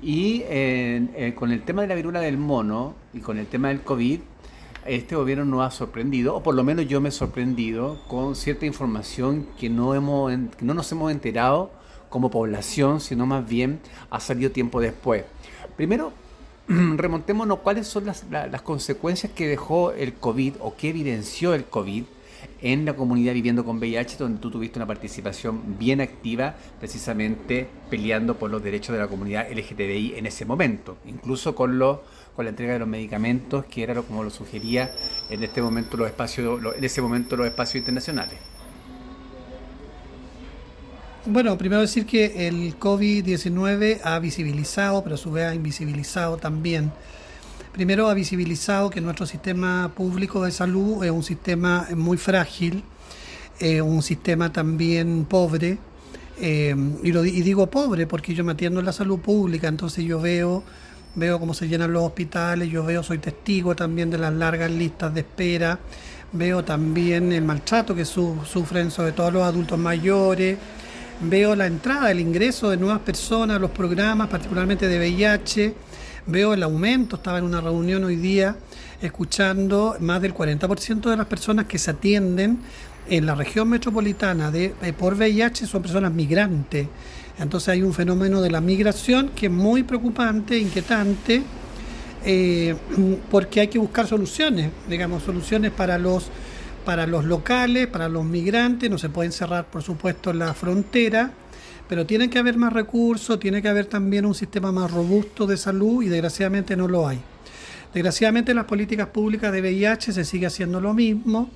Y 0.00 0.44
eh, 0.46 1.34
con 1.36 1.52
el 1.52 1.60
tema 1.60 1.82
de 1.82 1.88
la 1.88 1.94
viruela 1.94 2.20
del 2.20 2.38
mono 2.38 2.94
y 3.12 3.20
con 3.20 3.36
el 3.36 3.48
tema 3.48 3.68
del 3.68 3.82
COVID, 3.82 4.20
este 4.86 5.14
gobierno 5.16 5.44
nos 5.44 5.66
ha 5.66 5.70
sorprendido, 5.70 6.34
o 6.34 6.42
por 6.42 6.54
lo 6.54 6.64
menos 6.64 6.86
yo 6.88 7.00
me 7.00 7.10
he 7.10 7.12
sorprendido 7.12 8.00
con 8.08 8.34
cierta 8.34 8.66
información 8.66 9.46
que 9.58 9.68
no, 9.68 9.94
hemos, 9.94 10.32
que 10.56 10.64
no 10.64 10.74
nos 10.74 10.90
hemos 10.92 11.12
enterado 11.12 11.70
como 12.08 12.30
población, 12.30 13.00
sino 13.00 13.26
más 13.26 13.48
bien 13.48 13.80
ha 14.10 14.20
salido 14.20 14.50
tiempo 14.50 14.80
después. 14.80 15.24
Primero, 15.76 16.12
remontémonos 16.68 17.60
cuáles 17.60 17.86
son 17.86 18.06
las, 18.06 18.24
las 18.30 18.62
consecuencias 18.62 19.32
que 19.32 19.48
dejó 19.48 19.92
el 19.92 20.14
COVID 20.14 20.54
o 20.60 20.76
que 20.76 20.90
evidenció 20.90 21.54
el 21.54 21.64
COVID 21.64 22.04
en 22.60 22.84
la 22.84 22.94
comunidad 22.94 23.34
viviendo 23.34 23.64
con 23.64 23.78
VIH, 23.78 24.16
donde 24.18 24.40
tú 24.40 24.50
tuviste 24.50 24.78
una 24.78 24.86
participación 24.86 25.78
bien 25.78 26.00
activa, 26.00 26.54
precisamente 26.78 27.68
peleando 27.90 28.36
por 28.36 28.50
los 28.50 28.62
derechos 28.62 28.94
de 28.94 29.00
la 29.00 29.08
comunidad 29.08 29.48
LGTBI 29.50 30.14
en 30.16 30.26
ese 30.26 30.44
momento, 30.44 30.96
incluso 31.06 31.54
con, 31.54 31.78
con 32.34 32.44
la 32.44 32.50
entrega 32.50 32.74
de 32.74 32.78
los 32.78 32.88
medicamentos, 32.88 33.64
que 33.66 33.82
era 33.82 33.94
lo, 33.94 34.04
como 34.04 34.22
lo 34.24 34.30
sugería 34.30 34.90
en 35.30 35.42
este 35.42 35.60
momento 35.60 35.96
los 35.96 36.08
espacios, 36.08 36.60
en 36.76 36.84
ese 36.84 37.02
momento 37.02 37.36
los 37.36 37.46
espacios 37.46 37.76
internacionales. 37.76 38.38
Bueno, 41.24 41.56
primero 41.56 41.82
decir 41.82 42.04
que 42.04 42.48
el 42.48 42.78
COVID-19 42.78 44.00
ha 44.02 44.18
visibilizado, 44.18 45.02
pero 45.04 45.14
a 45.14 45.18
su 45.18 45.30
vez 45.30 45.46
ha 45.46 45.54
invisibilizado 45.54 46.36
también 46.36 46.92
primero 47.72 48.08
ha 48.08 48.14
visibilizado 48.14 48.90
que 48.90 49.00
nuestro 49.00 49.26
sistema 49.26 49.90
público 49.94 50.44
de 50.44 50.52
salud 50.52 51.02
es 51.04 51.10
un 51.10 51.22
sistema 51.22 51.88
muy 51.96 52.18
frágil, 52.18 52.84
un 53.82 54.02
sistema 54.02 54.52
también 54.52 55.24
pobre, 55.24 55.78
eh, 56.40 56.74
y, 57.02 57.12
lo, 57.12 57.24
y 57.24 57.40
digo 57.42 57.68
pobre 57.68 58.06
porque 58.06 58.34
yo 58.34 58.44
me 58.44 58.52
atiendo 58.52 58.80
en 58.80 58.86
la 58.86 58.92
salud 58.92 59.20
pública, 59.20 59.68
entonces 59.68 60.04
yo 60.04 60.20
veo 60.20 60.62
veo 61.14 61.38
cómo 61.38 61.54
se 61.54 61.68
llenan 61.68 61.92
los 61.92 62.02
hospitales, 62.04 62.68
yo 62.70 62.84
veo, 62.84 63.02
soy 63.02 63.18
testigo 63.18 63.74
también 63.76 64.10
de 64.10 64.18
las 64.18 64.32
largas 64.32 64.70
listas 64.70 65.12
de 65.12 65.20
espera, 65.20 65.78
veo 66.32 66.64
también 66.64 67.32
el 67.32 67.42
maltrato 67.42 67.94
que 67.94 68.04
sufren 68.04 68.90
sobre 68.90 69.12
todo 69.12 69.30
los 69.30 69.42
adultos 69.42 69.78
mayores, 69.78 70.56
veo 71.20 71.54
la 71.54 71.66
entrada, 71.66 72.10
el 72.10 72.20
ingreso 72.20 72.70
de 72.70 72.76
nuevas 72.76 73.00
personas 73.00 73.56
a 73.56 73.60
los 73.60 73.70
programas, 73.70 74.28
particularmente 74.28 74.88
de 74.88 74.98
VIH, 74.98 75.74
veo 76.26 76.54
el 76.54 76.62
aumento, 76.62 77.16
estaba 77.16 77.38
en 77.38 77.44
una 77.44 77.60
reunión 77.60 78.04
hoy 78.04 78.16
día 78.16 78.56
escuchando 79.00 79.96
más 80.00 80.22
del 80.22 80.32
40% 80.32 81.10
de 81.10 81.16
las 81.16 81.26
personas 81.26 81.66
que 81.66 81.78
se 81.78 81.90
atienden 81.90 82.60
en 83.08 83.26
la 83.26 83.34
región 83.34 83.68
metropolitana 83.68 84.50
de, 84.50 84.74
eh, 84.80 84.92
por 84.92 85.14
VIH 85.14 85.66
son 85.66 85.82
personas 85.82 86.12
migrantes. 86.12 86.86
Entonces 87.42 87.68
hay 87.70 87.82
un 87.82 87.92
fenómeno 87.92 88.40
de 88.40 88.50
la 88.50 88.60
migración 88.60 89.30
que 89.30 89.46
es 89.46 89.52
muy 89.52 89.82
preocupante, 89.82 90.58
inquietante, 90.58 91.42
eh, 92.24 92.74
porque 93.30 93.60
hay 93.60 93.68
que 93.68 93.78
buscar 93.78 94.06
soluciones, 94.06 94.70
digamos, 94.88 95.24
soluciones 95.24 95.72
para 95.72 95.98
los, 95.98 96.30
para 96.84 97.06
los 97.06 97.24
locales, 97.24 97.88
para 97.88 98.08
los 98.08 98.24
migrantes, 98.24 98.88
no 98.88 98.98
se 98.98 99.08
pueden 99.08 99.32
cerrar, 99.32 99.66
por 99.66 99.82
supuesto, 99.82 100.32
la 100.32 100.54
frontera, 100.54 101.32
pero 101.88 102.06
tiene 102.06 102.30
que 102.30 102.38
haber 102.38 102.56
más 102.56 102.72
recursos, 102.72 103.40
tiene 103.40 103.60
que 103.60 103.68
haber 103.68 103.86
también 103.86 104.24
un 104.24 104.34
sistema 104.34 104.70
más 104.70 104.90
robusto 104.90 105.46
de 105.46 105.56
salud 105.56 106.02
y 106.02 106.08
desgraciadamente 106.08 106.76
no 106.76 106.86
lo 106.86 107.08
hay. 107.08 107.20
Desgraciadamente 107.92 108.52
en 108.52 108.56
las 108.56 108.66
políticas 108.66 109.08
públicas 109.08 109.52
de 109.52 109.60
VIH 109.60 110.12
se 110.12 110.24
sigue 110.24 110.46
haciendo 110.46 110.80
lo 110.80 110.94
mismo. 110.94 111.50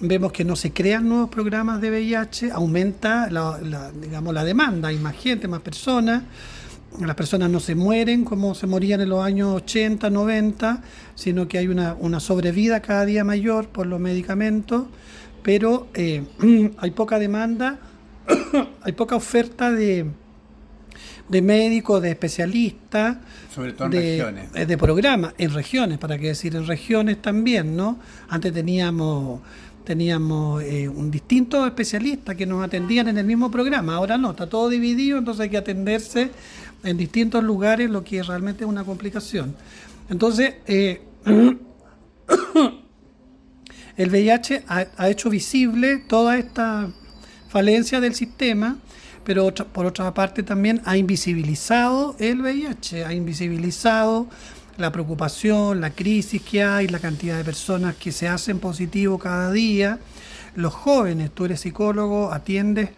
Vemos 0.00 0.32
que 0.32 0.44
no 0.44 0.56
se 0.56 0.72
crean 0.72 1.08
nuevos 1.08 1.30
programas 1.30 1.80
de 1.80 1.90
VIH, 1.90 2.50
aumenta 2.52 3.30
la, 3.30 3.58
digamos, 4.00 4.34
la 4.34 4.44
demanda, 4.44 4.88
hay 4.88 4.98
más 4.98 5.16
gente, 5.16 5.48
más 5.48 5.62
personas. 5.62 6.22
Las 7.00 7.16
personas 7.16 7.50
no 7.50 7.60
se 7.60 7.74
mueren 7.74 8.24
como 8.24 8.54
se 8.54 8.66
morían 8.66 9.00
en 9.00 9.08
los 9.08 9.24
años 9.24 9.54
80, 9.54 10.08
90, 10.10 10.82
sino 11.14 11.48
que 11.48 11.58
hay 11.58 11.68
una, 11.68 11.94
una 11.98 12.20
sobrevida 12.20 12.80
cada 12.80 13.04
día 13.04 13.24
mayor 13.24 13.68
por 13.68 13.86
los 13.86 14.00
medicamentos, 14.00 14.84
pero 15.42 15.88
eh, 15.94 16.24
hay 16.78 16.90
poca 16.90 17.18
demanda 17.18 17.78
hay 18.82 18.92
poca 18.92 19.16
oferta 19.16 19.70
de, 19.70 20.06
de 21.28 21.42
médicos, 21.42 22.02
de 22.02 22.10
especialistas. 22.10 23.18
Sobre 23.54 23.72
todo 23.72 23.86
en 23.86 23.90
de, 23.92 23.98
regiones. 23.98 24.48
Eh, 24.54 24.66
de 24.66 24.78
programas, 24.78 25.34
en 25.38 25.54
regiones, 25.54 25.98
para 25.98 26.18
qué 26.18 26.28
decir, 26.28 26.54
en 26.56 26.66
regiones 26.66 27.22
también, 27.22 27.76
¿no? 27.76 27.98
Antes 28.28 28.52
teníamos 28.52 29.40
teníamos 29.86 30.62
eh, 30.64 30.88
un 30.88 31.12
distinto 31.12 31.64
especialista 31.64 32.34
que 32.34 32.44
nos 32.44 32.62
atendían 32.62 33.06
en 33.06 33.18
el 33.18 33.24
mismo 33.24 33.52
programa, 33.52 33.94
ahora 33.94 34.18
no, 34.18 34.32
está 34.32 34.48
todo 34.48 34.68
dividido, 34.68 35.16
entonces 35.16 35.44
hay 35.44 35.48
que 35.48 35.56
atenderse 35.56 36.32
en 36.82 36.96
distintos 36.96 37.44
lugares, 37.44 37.88
lo 37.88 38.02
que 38.02 38.20
realmente 38.22 38.64
es 38.64 38.68
una 38.68 38.82
complicación. 38.82 39.54
Entonces, 40.10 40.56
eh, 40.66 41.02
el 43.96 44.10
VIH 44.10 44.64
ha, 44.66 44.86
ha, 44.96 45.08
hecho 45.08 45.30
visible 45.30 45.98
toda 45.98 46.36
esta 46.36 46.90
falencia 47.48 48.00
del 48.00 48.14
sistema, 48.14 48.78
pero 49.22 49.54
por 49.54 49.86
otra 49.86 50.12
parte 50.12 50.42
también 50.42 50.82
ha 50.84 50.96
invisibilizado 50.96 52.16
el 52.18 52.42
VIH, 52.42 53.04
ha 53.04 53.14
invisibilizado 53.14 54.26
la 54.76 54.92
preocupación, 54.92 55.80
la 55.80 55.90
crisis 55.90 56.42
que 56.42 56.62
hay, 56.62 56.88
la 56.88 56.98
cantidad 56.98 57.36
de 57.36 57.44
personas 57.44 57.96
que 57.96 58.12
se 58.12 58.28
hacen 58.28 58.58
positivo 58.58 59.18
cada 59.18 59.50
día, 59.50 59.98
los 60.54 60.74
jóvenes, 60.74 61.30
tú 61.32 61.44
eres 61.44 61.60
psicólogo, 61.60 62.32
atiendes 62.32 62.90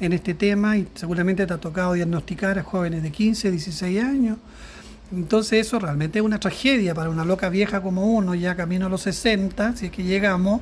en 0.00 0.12
este 0.12 0.34
tema 0.34 0.76
y 0.76 0.86
seguramente 0.94 1.46
te 1.46 1.52
ha 1.52 1.58
tocado 1.58 1.94
diagnosticar 1.94 2.58
a 2.58 2.62
jóvenes 2.62 3.02
de 3.02 3.10
15, 3.10 3.50
16 3.50 4.02
años. 4.02 4.38
Entonces 5.12 5.66
eso 5.66 5.78
realmente 5.78 6.18
es 6.18 6.24
una 6.24 6.40
tragedia 6.40 6.94
para 6.94 7.10
una 7.10 7.24
loca 7.24 7.48
vieja 7.48 7.80
como 7.80 8.06
uno, 8.06 8.34
ya 8.34 8.56
camino 8.56 8.86
a 8.86 8.88
los 8.88 9.02
60, 9.02 9.76
si 9.76 9.86
es 9.86 9.92
que 9.92 10.02
llegamos, 10.02 10.60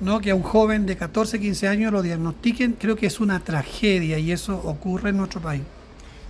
¿no? 0.00 0.20
que 0.20 0.30
a 0.30 0.34
un 0.34 0.42
joven 0.42 0.86
de 0.86 0.96
14, 0.96 1.40
15 1.40 1.68
años 1.68 1.92
lo 1.92 2.02
diagnostiquen, 2.02 2.76
creo 2.78 2.96
que 2.96 3.06
es 3.06 3.18
una 3.18 3.40
tragedia 3.40 4.18
y 4.18 4.30
eso 4.30 4.56
ocurre 4.64 5.10
en 5.10 5.16
nuestro 5.16 5.40
país. 5.40 5.62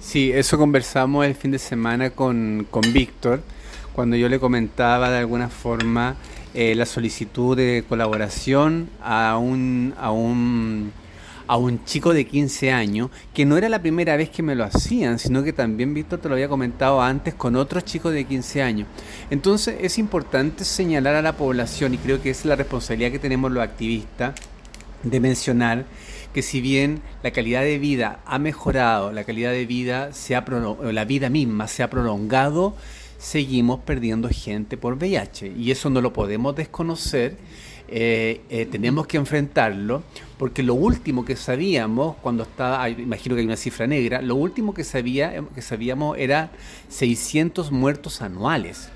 Sí, 0.00 0.30
eso 0.32 0.56
conversamos 0.56 1.26
el 1.26 1.34
fin 1.34 1.50
de 1.50 1.58
semana 1.58 2.10
con, 2.10 2.66
con 2.70 2.92
Víctor, 2.92 3.42
cuando 3.96 4.14
yo 4.14 4.28
le 4.28 4.38
comentaba 4.38 5.10
de 5.10 5.16
alguna 5.16 5.48
forma 5.48 6.16
eh, 6.52 6.74
la 6.74 6.84
solicitud 6.84 7.56
de 7.56 7.82
colaboración 7.88 8.90
a 9.02 9.38
un, 9.38 9.94
a 9.98 10.10
un 10.12 10.92
a 11.48 11.56
un 11.56 11.84
chico 11.84 12.12
de 12.12 12.26
15 12.26 12.72
años, 12.72 13.08
que 13.32 13.44
no 13.46 13.56
era 13.56 13.68
la 13.68 13.80
primera 13.80 14.16
vez 14.16 14.30
que 14.30 14.42
me 14.42 14.56
lo 14.56 14.64
hacían, 14.64 15.18
sino 15.18 15.44
que 15.44 15.52
también 15.52 15.94
Víctor 15.94 16.18
te 16.18 16.28
lo 16.28 16.34
había 16.34 16.48
comentado 16.48 17.00
antes 17.00 17.34
con 17.34 17.54
otros 17.54 17.84
chicos 17.84 18.12
de 18.12 18.24
15 18.24 18.62
años. 18.62 18.88
Entonces 19.30 19.76
es 19.80 19.96
importante 19.96 20.64
señalar 20.64 21.14
a 21.14 21.22
la 21.22 21.36
población, 21.36 21.94
y 21.94 21.98
creo 21.98 22.20
que 22.20 22.30
es 22.30 22.44
la 22.44 22.56
responsabilidad 22.56 23.12
que 23.12 23.20
tenemos 23.20 23.52
los 23.52 23.62
activistas, 23.62 24.34
de 25.04 25.20
mencionar 25.20 25.84
que 26.34 26.42
si 26.42 26.60
bien 26.60 27.00
la 27.22 27.30
calidad 27.30 27.62
de 27.62 27.78
vida 27.78 28.18
ha 28.26 28.38
mejorado, 28.38 29.12
la 29.12 29.24
calidad 29.24 29.52
de 29.52 29.66
vida 29.66 30.12
se 30.12 30.34
ha 30.34 30.44
la 30.82 31.04
vida 31.04 31.30
misma 31.30 31.68
se 31.68 31.82
ha 31.82 31.88
prolongado, 31.88 32.74
seguimos 33.18 33.80
perdiendo 33.80 34.28
gente 34.28 34.76
por 34.76 34.94
VIH 34.94 35.54
y 35.56 35.70
eso 35.70 35.90
no 35.90 36.00
lo 36.00 36.12
podemos 36.12 36.54
desconocer 36.54 37.36
eh, 37.88 38.40
eh, 38.50 38.66
tenemos 38.66 39.06
que 39.06 39.16
enfrentarlo, 39.16 40.02
porque 40.38 40.64
lo 40.64 40.74
último 40.74 41.24
que 41.24 41.36
sabíamos 41.36 42.16
cuando 42.16 42.42
estaba, 42.42 42.88
imagino 42.88 43.36
que 43.36 43.42
hay 43.42 43.46
una 43.46 43.56
cifra 43.56 43.86
negra, 43.86 44.20
lo 44.22 44.34
último 44.34 44.74
que, 44.74 44.82
sabía, 44.82 45.44
que 45.54 45.62
sabíamos 45.62 46.18
era 46.18 46.50
600 46.88 47.70
muertos 47.70 48.22
anuales, 48.22 48.88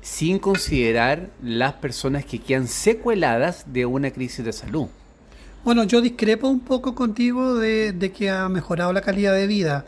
sin 0.00 0.38
considerar 0.38 1.30
las 1.42 1.74
personas 1.74 2.24
que 2.24 2.38
quedan 2.38 2.68
secueladas 2.68 3.64
de 3.72 3.84
una 3.84 4.12
crisis 4.12 4.44
de 4.44 4.52
salud. 4.52 4.86
Bueno, 5.64 5.82
yo 5.82 6.00
discrepo 6.00 6.46
un 6.48 6.60
poco 6.60 6.94
contigo 6.94 7.56
de, 7.56 8.12
que 8.16 8.30
ha 8.30 8.48
mejorado 8.48 8.92
la 8.92 9.00
calidad 9.00 9.34
de 9.34 9.48
vida. 9.48 9.84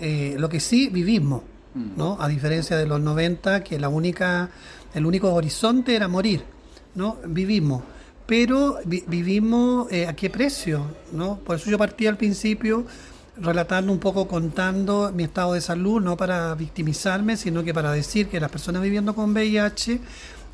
Eh, 0.00 0.34
lo 0.36 0.48
que 0.48 0.58
sí 0.58 0.88
vivimos. 0.88 1.42
¿No? 1.74 2.16
A 2.20 2.28
diferencia 2.28 2.76
de 2.76 2.86
los 2.86 3.00
90, 3.00 3.64
que 3.64 3.78
la 3.78 3.88
única, 3.88 4.50
el 4.94 5.06
único 5.06 5.32
horizonte 5.32 5.96
era 5.96 6.08
morir, 6.08 6.44
¿no? 6.94 7.16
Vivimos 7.26 7.82
pero 8.26 8.78
vivimos 8.86 9.92
eh, 9.92 10.06
a 10.06 10.14
qué 10.14 10.30
precio, 10.30 10.86
¿no? 11.12 11.36
Por 11.38 11.56
eso 11.56 11.70
yo 11.70 11.76
partí 11.76 12.06
al 12.06 12.16
principio 12.16 12.86
relatando 13.36 13.92
un 13.92 13.98
poco, 13.98 14.28
contando 14.28 15.10
mi 15.12 15.24
estado 15.24 15.54
de 15.54 15.60
salud, 15.60 16.00
no 16.00 16.16
para 16.16 16.54
victimizarme, 16.54 17.36
sino 17.36 17.64
que 17.64 17.74
para 17.74 17.92
decir 17.92 18.28
que 18.28 18.40
las 18.40 18.50
personas 18.50 18.82
viviendo 18.82 19.14
con 19.14 19.32
VIH 19.32 20.00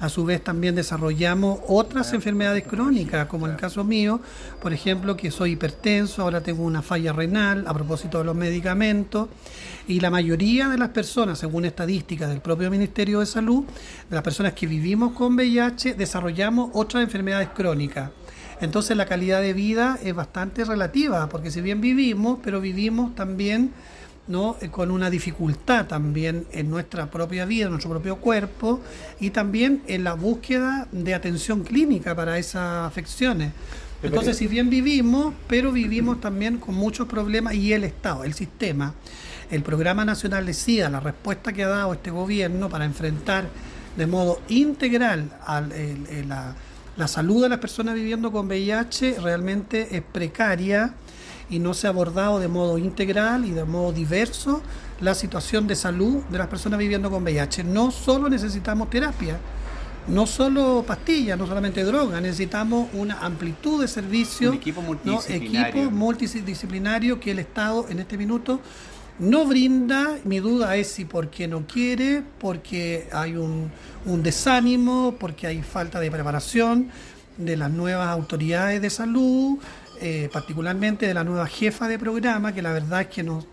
a 0.01 0.09
su 0.09 0.25
vez 0.25 0.43
también 0.43 0.75
desarrollamos 0.75 1.59
otras 1.67 2.13
enfermedades 2.13 2.65
crónicas, 2.65 3.27
como 3.27 3.47
en 3.47 3.53
el 3.53 3.59
caso 3.59 3.83
mío, 3.83 4.21
por 4.63 4.73
ejemplo, 4.73 5.17
que 5.17 5.31
soy 5.31 5.53
hipertenso, 5.53 6.23
ahora 6.23 6.41
tengo 6.41 6.63
una 6.63 6.83
falla 6.83 7.13
renal 7.13 7.65
a 7.67 7.75
propósito 7.75 8.19
de 8.19 8.25
los 8.25 8.37
medicamentos, 8.37 9.29
y 9.89 10.01
la 10.01 10.11
mayoría 10.11 10.69
de 10.69 10.79
las 10.79 10.91
personas, 10.91 11.39
según 11.39 11.65
estadísticas 11.65 12.29
del 12.29 12.41
propio 12.41 12.71
Ministerio 12.71 13.21
de 13.21 13.27
Salud, 13.27 13.65
de 14.09 14.15
las 14.15 14.23
personas 14.23 14.53
que 14.53 14.67
vivimos 14.67 15.13
con 15.15 15.35
VIH, 15.35 15.95
desarrollamos 15.95 16.71
otras 16.75 17.03
enfermedades 17.03 17.49
crónicas. 17.49 18.11
Entonces 18.61 18.97
la 18.97 19.07
calidad 19.07 19.41
de 19.41 19.53
vida 19.53 19.99
es 20.03 20.15
bastante 20.15 20.65
relativa, 20.65 21.29
porque 21.29 21.51
si 21.51 21.61
bien 21.61 21.81
vivimos, 21.81 22.39
pero 22.43 22.61
vivimos 22.61 23.15
también 23.15 23.73
¿no? 24.29 24.57
Con 24.71 24.91
una 24.91 25.11
dificultad 25.11 25.87
también 25.87 26.47
en 26.53 26.71
nuestra 26.71 27.11
propia 27.11 27.45
vida, 27.45 27.65
en 27.65 27.71
nuestro 27.71 27.91
propio 27.91 28.17
cuerpo 28.17 28.81
y 29.19 29.31
también 29.31 29.83
en 29.87 30.05
la 30.05 30.15
búsqueda 30.15 30.87
de 30.93 31.15
atención 31.15 31.65
clínica 31.65 32.15
para 32.15 32.39
esas 32.39 32.87
afecciones. 32.87 33.53
Entonces, 34.03 34.37
si 34.37 34.47
bien 34.47 34.71
vivimos, 34.71 35.35
pero 35.49 35.73
vivimos 35.73 36.21
también 36.21 36.59
con 36.59 36.75
muchos 36.77 37.09
problemas 37.09 37.55
y 37.55 37.73
el 37.73 37.83
Estado, 37.83 38.23
el 38.23 38.35
sistema, 38.35 38.95
el 39.51 39.63
Programa 39.63 40.05
Nacional 40.05 40.47
de 40.47 40.55
SIDA, 40.55 40.89
la 40.89 41.01
respuesta 41.01 41.53
que 41.53 41.65
ha 41.65 41.69
dado 41.69 41.95
este 41.95 42.11
gobierno 42.11 42.69
para 42.69 42.85
enfrentar 42.85 43.49
de 43.97 44.07
modo 44.07 44.41
integral 44.49 45.31
la, 46.29 46.55
la 46.97 47.09
salud 47.09 47.43
de 47.43 47.49
las 47.49 47.59
personas 47.59 47.95
viviendo 47.95 48.31
con 48.31 48.47
VIH 48.47 49.19
realmente 49.21 49.97
es 49.97 50.03
precaria 50.03 50.95
y 51.51 51.59
no 51.59 51.75
se 51.75 51.87
ha 51.87 51.91
abordado 51.91 52.39
de 52.39 52.49
modo 52.49 52.79
integral 52.79 53.45
y 53.45 53.51
de 53.51 53.65
modo 53.65 53.93
diverso 53.93 54.63
la 55.01 55.15
situación 55.15 55.67
de 55.67 55.77
salud 55.77 56.23
de 56.25 56.39
las 56.39 56.49
personas 56.49 56.79
viviendo 56.79 57.11
con 57.11 57.23
VIH. 57.23 57.65
No 57.65 57.91
solo 57.91 58.29
necesitamos 58.29 58.91
terapia, 58.91 59.39
no 60.09 60.27
solo 60.27 60.85
pastillas, 60.87 61.39
no 61.39 61.47
solamente 61.47 61.85
droga, 61.85 62.21
necesitamos 62.21 62.89
una 62.95 63.21
amplitud 63.21 63.81
de 63.81 63.89
servicios, 63.89 64.53
un 64.53 64.57
equipo 64.57 64.83
multidisciplinario. 64.83 65.83
equipo 65.83 65.91
multidisciplinario 65.91 67.21
que 67.21 67.31
el 67.31 67.39
Estado 67.39 67.87
en 67.89 68.01
este 68.01 68.17
minuto 68.17 68.61
no 69.19 69.47
brinda. 69.47 70.19
Mi 70.25 70.41
duda 70.41 70.77
es 70.77 70.89
si 70.89 71.05
porque 71.05 71.49
no 71.49 71.67
quiere, 71.67 72.23
porque 72.39 73.09
hay 73.13 73.37
un, 73.37 73.71
un 74.07 74.23
desánimo, 74.23 75.15
porque 75.19 75.47
hay 75.47 75.63
falta 75.63 76.01
de 76.01 76.11
preparación 76.11 76.91
de 77.37 77.57
las 77.57 77.71
nuevas 77.71 78.09
autoridades 78.09 78.83
de 78.83 78.91
salud, 78.91 79.59
eh, 80.01 80.29
particularmente 80.33 81.07
de 81.07 81.15
la 81.15 81.25
nueva 81.25 81.47
jefa 81.47 81.89
de 81.89 81.99
programa, 81.99 82.55
que 82.55 82.63
la 82.63 82.73
verdad 82.73 83.03
es 83.03 83.07
que 83.09 83.23
no, 83.23 83.45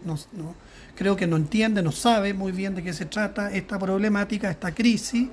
creo 0.95 1.15
que 1.15 1.27
no 1.27 1.37
entiende, 1.37 1.81
no 1.81 1.91
sabe 1.91 2.33
muy 2.33 2.51
bien 2.51 2.75
de 2.75 2.83
qué 2.83 2.93
se 2.93 3.05
trata 3.05 3.51
esta 3.51 3.79
problemática, 3.79 4.49
esta 4.49 4.73
crisis. 4.73 5.27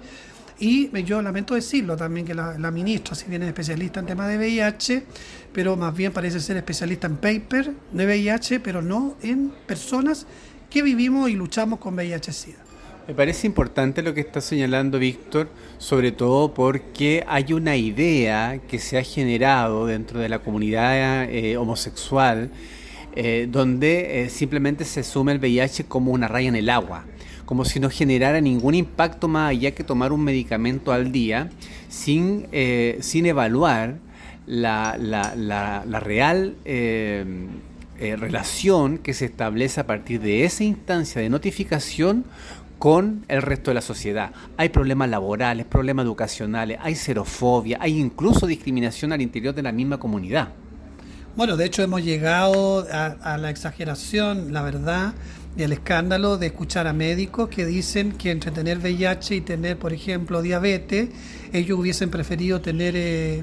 Y 0.59 0.91
yo 1.03 1.21
lamento 1.23 1.55
decirlo 1.55 1.97
también 1.97 2.25
que 2.25 2.35
la, 2.35 2.71
ministra, 2.71 3.15
si 3.15 3.29
bien 3.29 3.43
es 3.43 3.49
especialista 3.49 4.01
en 4.01 4.07
temas 4.07 4.29
de 4.29 4.37
VIH, 4.39 5.05
pero 5.53 5.77
más 5.77 5.95
bien 5.95 6.13
parece 6.13 6.39
ser 6.41 6.57
especialista 6.57 7.07
en 7.07 7.17
paper 7.17 7.73
de 7.91 8.07
VIH, 8.07 8.61
pero 8.61 8.81
no 8.81 9.17
en 9.23 9.53
personas 9.67 10.27
que 10.71 10.83
vivimos 10.83 11.29
y 11.31 11.35
luchamos 11.35 11.79
con 11.79 11.95
VIH-Sida. 11.97 12.72
Me 13.09 13.15
parece 13.15 13.49
importante 13.49 14.01
lo 14.01 14.15
que 14.15 14.21
está 14.21 14.41
señalando 14.41 15.01
Víctor, 15.01 15.49
sobre 15.79 16.13
todo 16.13 16.55
porque 16.55 17.25
hay 17.27 17.53
una 17.53 17.77
idea 17.77 18.61
que 18.69 18.79
se 18.79 18.97
ha 18.97 19.03
generado 19.03 19.87
dentro 19.87 20.21
de 20.21 20.29
la 20.29 20.39
comunidad 20.39 21.25
eh, 21.29 21.57
homosexual, 21.57 22.51
eh, 23.17 23.49
donde 23.51 24.23
eh, 24.23 24.29
simplemente 24.29 24.85
se 24.85 25.01
asume 25.01 25.33
el 25.33 25.39
VIH 25.39 25.85
como 25.87 26.13
una 26.13 26.29
raya 26.29 26.49
en 26.49 26.55
el 26.55 26.71
agua, 26.71 27.05
como 27.45 27.65
si 27.65 27.81
no 27.81 27.91
generara 27.91 28.41
ningún 28.41 28.77
impacto 28.77 29.27
más 29.27 29.51
allá 29.51 29.73
que 29.73 29.83
tomar 29.83 30.13
un 30.13 30.23
medicamento 30.23 30.93
al 30.93 31.11
día, 31.11 31.51
sin, 31.89 32.47
sin 33.01 33.27
evaluar 33.27 33.97
la, 34.47 34.97
la 34.97 36.01
real 36.01 36.55
relación 37.99 38.99
que 38.99 39.13
se 39.13 39.27
establece 39.27 39.81
a 39.81 39.87
partir 39.87 40.21
de 40.21 40.45
esa 40.45 40.65
instancia 40.65 41.21
de 41.21 41.29
notificación 41.29 42.25
con 42.83 43.25
el 43.29 43.43
resto 43.43 43.71
de 43.71 43.77
la 43.77 43.81
sociedad. 43.81 44.33
Hay 44.57 44.71
problemas 44.71 45.09
laborales, 45.09 45.67
problemas 45.67 46.05
educacionales, 46.05 46.79
hay 46.83 46.97
xerofobia, 46.97 47.79
hay 47.81 48.01
incluso 48.01 48.45
discriminación 48.45 49.13
al 49.13 49.23
interior 49.23 49.55
de 49.55 49.63
la 49.63 49.71
misma 49.71 50.01
comunidad. 50.01 50.49
Bueno, 51.37 51.57
de 51.57 51.67
hecho 51.67 51.85
hemos 51.85 52.03
llegado 52.03 52.85
a, 52.91 53.39
la 53.39 53.51
exageración, 53.51 54.53
la 54.53 54.63
verdad, 54.63 55.15
y 55.57 55.63
al 55.63 55.73
escándalo 55.73 56.39
de 56.39 56.47
escuchar 56.47 56.89
a 56.89 56.93
médicos 56.93 57.49
que 57.51 57.65
dicen 57.65 58.11
que 58.11 58.33
entre 58.33 58.51
tener 58.51 58.79
VIH 58.79 59.37
y 59.37 59.41
tener, 59.43 59.79
por 59.79 59.93
ejemplo, 59.93 60.43
diabetes, 60.43 61.11
ellos 61.53 61.79
hubiesen 61.79 62.11
preferido 62.11 62.63
tener 62.63 62.95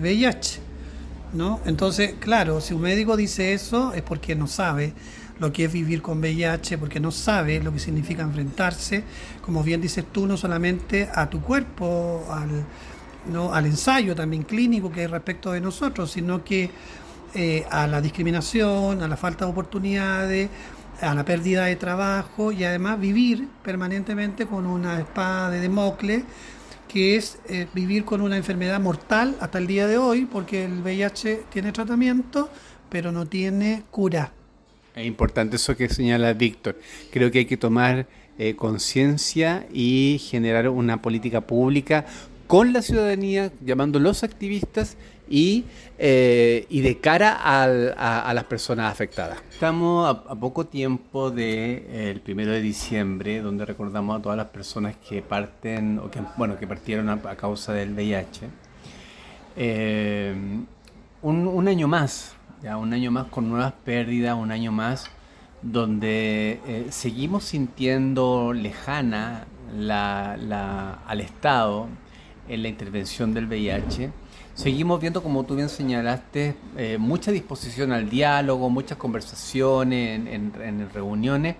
VIH. 0.01 0.57
Eh, 0.57 0.61
¿no? 1.31 1.61
Entonces, 1.65 2.15
claro, 2.19 2.59
si 2.59 2.73
un 2.73 2.81
médico 2.81 3.15
dice 3.15 3.53
eso 3.53 3.93
es 3.93 4.01
porque 4.01 4.35
no 4.35 4.47
sabe 4.47 4.91
lo 5.39 5.51
que 5.51 5.65
es 5.65 5.73
vivir 5.73 6.01
con 6.01 6.19
VIH, 6.19 6.77
porque 6.77 6.99
no 6.99 7.11
sabe 7.11 7.61
lo 7.61 7.71
que 7.71 7.79
significa 7.79 8.23
enfrentarse, 8.23 9.03
como 9.41 9.63
bien 9.63 9.81
dices 9.81 10.05
tú, 10.11 10.27
no 10.27 10.37
solamente 10.37 11.09
a 11.13 11.29
tu 11.29 11.41
cuerpo, 11.41 12.25
al, 12.29 12.65
¿no? 13.31 13.53
al 13.53 13.65
ensayo 13.65 14.15
también 14.15 14.43
clínico 14.43 14.91
que 14.91 15.01
hay 15.01 15.07
respecto 15.07 15.51
de 15.51 15.61
nosotros, 15.61 16.11
sino 16.11 16.43
que 16.43 16.69
eh, 17.33 17.65
a 17.69 17.87
la 17.87 18.01
discriminación, 18.01 19.01
a 19.01 19.07
la 19.07 19.17
falta 19.17 19.45
de 19.45 19.51
oportunidades, 19.51 20.49
a 21.01 21.13
la 21.15 21.23
pérdida 21.23 21.65
de 21.65 21.75
trabajo 21.75 22.51
y 22.51 22.63
además 22.63 22.99
vivir 22.99 23.47
permanentemente 23.63 24.45
con 24.45 24.65
una 24.65 24.99
espada 24.99 25.49
de 25.49 25.61
Democles 25.61 26.23
que 26.89 27.15
es 27.15 27.37
eh, 27.47 27.67
vivir 27.73 28.03
con 28.03 28.19
una 28.19 28.35
enfermedad 28.35 28.79
mortal 28.81 29.37
hasta 29.39 29.59
el 29.59 29.67
día 29.67 29.85
de 29.85 29.99
hoy, 29.99 30.25
porque 30.25 30.65
el 30.65 30.81
VIH 30.81 31.43
tiene 31.51 31.71
tratamiento, 31.71 32.49
pero 32.89 33.11
no 33.11 33.27
tiene 33.27 33.83
cura. 33.91 34.33
Es 34.99 35.05
importante 35.05 35.55
eso 35.55 35.77
que 35.77 35.87
señala 35.87 36.33
Víctor. 36.33 36.77
Creo 37.09 37.31
que 37.31 37.39
hay 37.39 37.45
que 37.45 37.55
tomar 37.55 38.05
eh, 38.37 38.57
conciencia 38.57 39.65
y 39.71 40.19
generar 40.29 40.67
una 40.67 41.01
política 41.01 41.39
pública 41.39 42.05
con 42.47 42.73
la 42.73 42.81
ciudadanía, 42.81 43.49
llamando 43.63 43.97
a 43.99 44.01
los 44.01 44.25
activistas 44.25 44.97
y, 45.29 45.63
eh, 45.97 46.65
y 46.69 46.81
de 46.81 46.97
cara 46.97 47.37
a, 47.41 48.33
las 48.33 48.43
personas 48.43 48.91
afectadas. 48.91 49.41
Estamos 49.49 50.09
a, 50.09 50.35
poco 50.35 50.65
tiempo 50.65 51.31
del 51.31 51.85
de, 52.15 52.21
primero 52.21 52.51
de 52.51 52.61
diciembre, 52.61 53.39
donde 53.39 53.63
recordamos 53.63 54.19
a 54.19 54.21
todas 54.21 54.37
las 54.37 54.47
personas 54.47 54.97
que 54.97 55.21
parten 55.21 55.99
o 55.99 56.11
que 56.11 56.19
bueno 56.35 56.59
que 56.59 56.67
partieron 56.67 57.07
a, 57.07 57.19
causa 57.37 57.71
del 57.71 57.93
VIH. 57.93 58.47
Eh, 59.55 60.35
un 61.21 61.67
año 61.67 61.87
más, 61.87 62.35
ya 62.61 62.77
un 62.77 62.93
año 62.93 63.11
más 63.11 63.27
con 63.27 63.49
nuevas 63.49 63.73
pérdidas, 63.85 64.35
un 64.35 64.51
año 64.51 64.71
más 64.71 65.09
donde 65.61 66.59
eh, 66.65 66.87
seguimos 66.89 67.43
sintiendo 67.43 68.53
lejana 68.53 69.45
al 71.07 71.21
Estado 71.21 71.87
en 72.47 72.61
la 72.63 72.67
intervención 72.69 73.33
del 73.33 73.45
VIH. 73.45 74.11
Seguimos 74.55 74.99
viendo, 74.99 75.23
como 75.23 75.45
tú 75.45 75.55
bien 75.55 75.69
señalaste, 75.69 76.55
eh, 76.75 76.97
mucha 76.97 77.31
disposición 77.31 77.93
al 77.93 78.09
diálogo, 78.09 78.69
muchas 78.69 78.97
conversaciones 78.97 80.27
en 80.27 80.89
reuniones, 80.93 81.55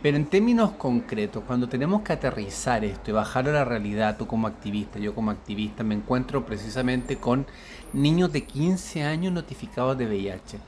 pero 0.00 0.16
en 0.16 0.26
términos 0.26 0.72
concretos, 0.72 1.42
cuando 1.44 1.68
tenemos 1.68 2.02
que 2.02 2.12
aterrizar 2.12 2.84
esto 2.84 3.10
y 3.10 3.14
bajarlo 3.14 3.50
a 3.50 3.54
la 3.54 3.64
realidad, 3.64 4.16
tú 4.16 4.28
como 4.28 4.46
activista, 4.46 5.00
yo 5.00 5.12
como 5.12 5.32
activista, 5.32 5.82
me 5.82 5.96
encuentro 5.96 6.46
precisamente 6.46 7.16
con 7.16 7.46
niños 7.92 8.32
de 8.32 8.44
15 8.44 9.02
años 9.02 9.32
notificados 9.32 9.96
de 9.98 10.06
VIH. 10.06 10.58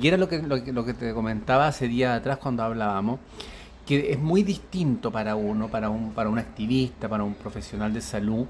Y 0.00 0.08
era 0.08 0.16
lo 0.16 0.28
que, 0.28 0.42
lo, 0.42 0.84
que 0.84 0.94
te 0.94 1.12
comentaba 1.14 1.68
hace 1.68 1.88
días 1.88 2.18
atrás 2.18 2.38
cuando 2.38 2.62
hablábamos, 2.62 3.20
que 3.86 4.12
es 4.12 4.18
muy 4.18 4.42
distinto 4.42 5.10
para 5.10 5.36
uno, 5.36 5.68
para 5.68 5.90
un, 5.90 6.12
para 6.12 6.28
un 6.28 6.38
activista, 6.38 7.08
para 7.08 7.24
un 7.24 7.34
profesional 7.34 7.92
de 7.92 8.00
salud, 8.00 8.46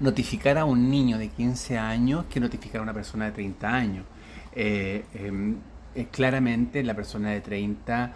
notificar 0.00 0.58
a 0.58 0.64
un 0.64 0.90
niño 0.90 1.18
de 1.18 1.28
15 1.28 1.78
años 1.78 2.24
que 2.30 2.40
notificar 2.40 2.80
a 2.80 2.82
una 2.82 2.94
persona 2.94 3.26
de 3.26 3.32
30 3.32 3.68
años. 3.68 4.04
Eh, 4.54 5.04
em, 5.14 5.56
eh, 5.94 6.06
claramente 6.10 6.82
la 6.82 6.94
persona 6.94 7.30
de 7.30 7.40
30 7.40 8.12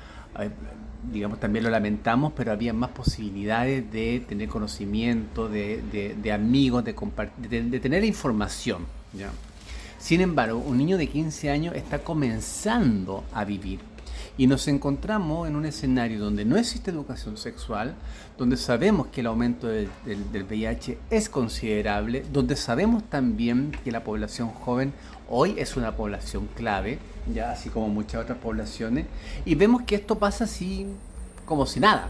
digamos, 1.13 1.41
también 1.41 1.65
lo 1.65 1.71
lamentamos, 1.71 2.33
pero 2.37 2.53
había 2.53 2.73
más 2.73 2.91
posibilidades 2.91 3.91
de 3.91 4.21
tener 4.29 4.49
conocimiento, 4.49 5.49
de, 5.49 5.83
de, 6.23 6.33
amigos, 6.33 6.85
de, 6.85 6.95
de, 7.63 7.81
tener 7.81 8.05
información. 8.05 8.87
Sin 9.99 10.21
embargo, 10.21 10.59
un 10.59 10.79
niño 10.79 10.97
de 10.97 11.09
15 11.09 11.51
años 11.51 11.75
está 11.75 11.99
comenzando 11.99 13.25
a 13.33 13.45
vivir 13.45 13.81
y 14.39 14.47
nos 14.47 14.69
encontramos 14.69 15.47
en 15.47 15.57
un 15.57 15.67
escenario 15.67 16.19
donde 16.19 16.47
no 16.47 16.57
existe 16.57 16.91
educación 16.91 17.37
sexual, 17.37 17.95
donde 18.39 18.57
sabemos 18.57 19.09
que 19.09 19.21
el 19.21 19.27
aumento 19.27 19.67
del, 19.67 19.91
del, 20.07 20.45
VIH 20.45 20.99
es 21.11 21.29
considerable, 21.29 22.25
donde 22.33 22.57
sabemos 22.57 23.03
también 23.05 23.77
que 23.85 23.93
la 23.93 24.03
población 24.03 24.49
joven 24.49 24.95
hoy 25.29 25.57
es 25.59 25.77
una 25.77 25.95
población 25.95 26.49
clave, 26.57 26.99
ya 27.35 27.51
así 27.51 27.69
como 27.69 27.89
muchas 27.89 28.23
otras 28.23 28.39
poblaciones, 28.39 29.05
y 29.45 29.55
vemos 29.57 29.83
que 29.83 29.97
esto 29.97 30.19
pasa 30.19 30.45
así 30.45 30.87
como 31.45 31.67
si 31.67 31.81
nada. 31.81 32.09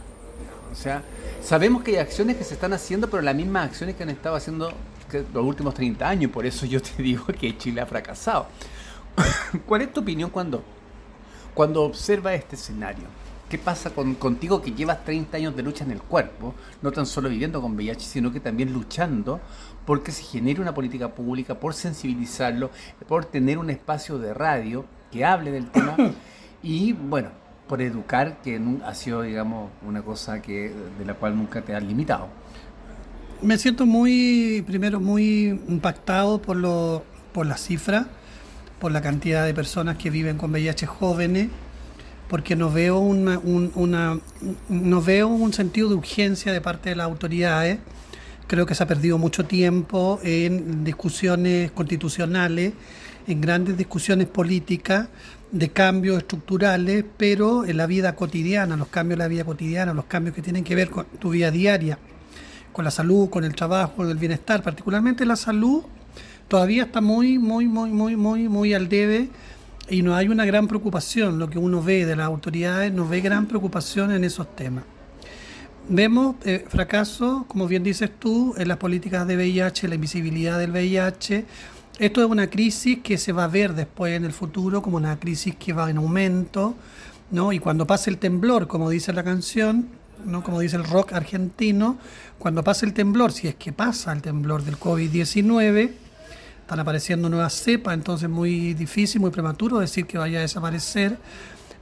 O 0.70 0.76
sea, 0.76 1.02
sabemos 1.42 1.82
que 1.82 1.92
hay 1.92 1.96
acciones 1.96 2.36
que 2.36 2.44
se 2.44 2.54
están 2.54 2.72
haciendo, 2.72 3.10
pero 3.10 3.22
las 3.22 3.34
mismas 3.34 3.66
acciones 3.66 3.96
que 3.96 4.04
han 4.04 4.10
estado 4.10 4.36
haciendo 4.36 4.72
los 5.12 5.44
últimos 5.44 5.74
30 5.74 6.08
años, 6.08 6.30
por 6.30 6.46
eso 6.46 6.66
yo 6.66 6.80
te 6.80 7.02
digo 7.02 7.26
que 7.26 7.56
Chile 7.56 7.80
ha 7.80 7.86
fracasado. 7.86 8.46
¿Cuál 9.66 9.82
es 9.82 9.92
tu 9.92 10.00
opinión 10.00 10.30
cuando 10.30 10.62
cuando 11.54 11.82
observa 11.82 12.32
este 12.34 12.56
escenario, 12.56 13.04
¿qué 13.48 13.58
pasa 13.58 13.90
con, 13.90 14.14
contigo 14.14 14.62
que 14.62 14.72
llevas 14.72 15.04
30 15.04 15.36
años 15.36 15.56
de 15.56 15.62
lucha 15.62 15.84
en 15.84 15.90
el 15.90 16.00
cuerpo, 16.00 16.54
no 16.80 16.92
tan 16.92 17.06
solo 17.06 17.28
viviendo 17.28 17.60
con 17.60 17.74
VIH, 17.74 18.00
sino 18.00 18.32
que 18.32 18.40
también 18.40 18.72
luchando 18.72 19.40
porque 19.84 20.12
se 20.12 20.22
genere 20.22 20.60
una 20.60 20.74
política 20.74 21.08
pública, 21.08 21.56
por 21.56 21.74
sensibilizarlo, 21.74 22.70
por 23.08 23.24
tener 23.24 23.58
un 23.58 23.70
espacio 23.70 24.18
de 24.18 24.32
radio 24.32 24.84
que 25.10 25.24
hable 25.24 25.50
del 25.50 25.70
tema 25.70 25.96
y, 26.62 26.92
bueno, 26.92 27.30
por 27.66 27.82
educar, 27.82 28.40
que 28.42 28.60
ha 28.84 28.94
sido, 28.94 29.22
digamos, 29.22 29.70
una 29.86 30.02
cosa 30.02 30.40
que 30.40 30.72
de 30.98 31.04
la 31.04 31.14
cual 31.14 31.36
nunca 31.36 31.62
te 31.62 31.74
has 31.74 31.82
limitado. 31.82 32.28
Me 33.42 33.56
siento 33.56 33.86
muy, 33.86 34.62
primero, 34.66 35.00
muy 35.00 35.58
impactado 35.66 36.42
por, 36.42 36.58
lo, 36.58 37.02
por 37.32 37.46
la 37.46 37.56
cifra, 37.56 38.06
por 38.78 38.92
la 38.92 39.00
cantidad 39.00 39.46
de 39.46 39.54
personas 39.54 39.96
que 39.96 40.10
viven 40.10 40.36
con 40.36 40.50
VIH 40.50 40.86
jóvenes, 40.86 41.48
porque 42.28 42.54
no 42.54 42.70
veo, 42.70 42.98
una, 42.98 43.38
una, 43.38 44.20
no 44.68 45.00
veo 45.00 45.28
un 45.28 45.54
sentido 45.54 45.88
de 45.88 45.94
urgencia 45.94 46.52
de 46.52 46.60
parte 46.60 46.90
de 46.90 46.96
las 46.96 47.06
autoridades. 47.06 47.78
Creo 48.46 48.66
que 48.66 48.74
se 48.74 48.82
ha 48.82 48.86
perdido 48.86 49.16
mucho 49.16 49.46
tiempo 49.46 50.20
en 50.22 50.84
discusiones 50.84 51.70
constitucionales, 51.70 52.74
en 53.26 53.40
grandes 53.40 53.78
discusiones 53.78 54.26
políticas 54.26 55.08
de 55.50 55.70
cambios 55.70 56.18
estructurales, 56.18 57.06
pero 57.16 57.64
en 57.64 57.78
la 57.78 57.86
vida 57.86 58.14
cotidiana, 58.14 58.76
los 58.76 58.88
cambios 58.88 59.14
en 59.14 59.20
la 59.20 59.28
vida 59.28 59.44
cotidiana, 59.44 59.94
los 59.94 60.04
cambios 60.04 60.36
que 60.36 60.42
tienen 60.42 60.62
que 60.62 60.74
ver 60.74 60.90
con 60.90 61.06
tu 61.06 61.30
vida 61.30 61.50
diaria 61.50 61.98
con 62.72 62.84
la 62.84 62.90
salud, 62.90 63.30
con 63.30 63.44
el 63.44 63.54
trabajo, 63.54 63.94
con 63.96 64.10
el 64.10 64.16
bienestar, 64.16 64.62
particularmente 64.62 65.24
la 65.24 65.36
salud, 65.36 65.82
todavía 66.48 66.84
está 66.84 67.00
muy, 67.00 67.38
muy, 67.38 67.66
muy, 67.66 67.90
muy, 67.90 68.16
muy, 68.16 68.48
muy 68.48 68.74
al 68.74 68.88
debe 68.88 69.28
y 69.88 70.02
no 70.02 70.14
hay 70.14 70.28
una 70.28 70.44
gran 70.44 70.68
preocupación. 70.68 71.38
Lo 71.38 71.50
que 71.50 71.58
uno 71.58 71.82
ve 71.82 72.06
de 72.06 72.16
las 72.16 72.26
autoridades, 72.26 72.92
no 72.92 73.08
ve 73.08 73.20
gran 73.20 73.46
preocupación 73.46 74.12
en 74.12 74.24
esos 74.24 74.54
temas. 74.54 74.84
Vemos 75.88 76.36
eh, 76.44 76.64
fracaso, 76.68 77.44
como 77.48 77.66
bien 77.66 77.82
dices 77.82 78.10
tú, 78.18 78.54
en 78.56 78.68
las 78.68 78.76
políticas 78.76 79.26
de 79.26 79.36
VIH, 79.36 79.88
la 79.88 79.96
invisibilidad 79.96 80.58
del 80.58 80.70
VIH. 80.70 81.44
Esto 81.98 82.22
es 82.22 82.30
una 82.30 82.48
crisis 82.48 82.98
que 83.02 83.18
se 83.18 83.32
va 83.32 83.44
a 83.44 83.48
ver 83.48 83.74
después 83.74 84.16
en 84.16 84.24
el 84.24 84.32
futuro 84.32 84.82
como 84.82 84.96
una 84.96 85.18
crisis 85.18 85.56
que 85.56 85.72
va 85.72 85.90
en 85.90 85.96
aumento, 85.96 86.76
¿no? 87.30 87.52
Y 87.52 87.58
cuando 87.58 87.86
pase 87.86 88.10
el 88.10 88.18
temblor, 88.18 88.68
como 88.68 88.88
dice 88.88 89.12
la 89.12 89.24
canción, 89.24 89.88
¿no? 90.24 90.42
como 90.42 90.60
dice 90.60 90.76
el 90.76 90.84
rock 90.84 91.12
argentino, 91.12 91.98
cuando 92.38 92.64
pasa 92.64 92.86
el 92.86 92.92
temblor, 92.92 93.32
si 93.32 93.48
es 93.48 93.54
que 93.54 93.72
pasa 93.72 94.12
el 94.12 94.22
temblor 94.22 94.64
del 94.64 94.78
COVID-19, 94.78 95.90
están 96.60 96.80
apareciendo 96.80 97.28
nuevas 97.28 97.54
cepas, 97.54 97.94
entonces 97.94 98.28
muy 98.28 98.74
difícil, 98.74 99.20
muy 99.20 99.30
prematuro 99.30 99.78
decir 99.78 100.06
que 100.06 100.18
vaya 100.18 100.38
a 100.38 100.42
desaparecer, 100.42 101.18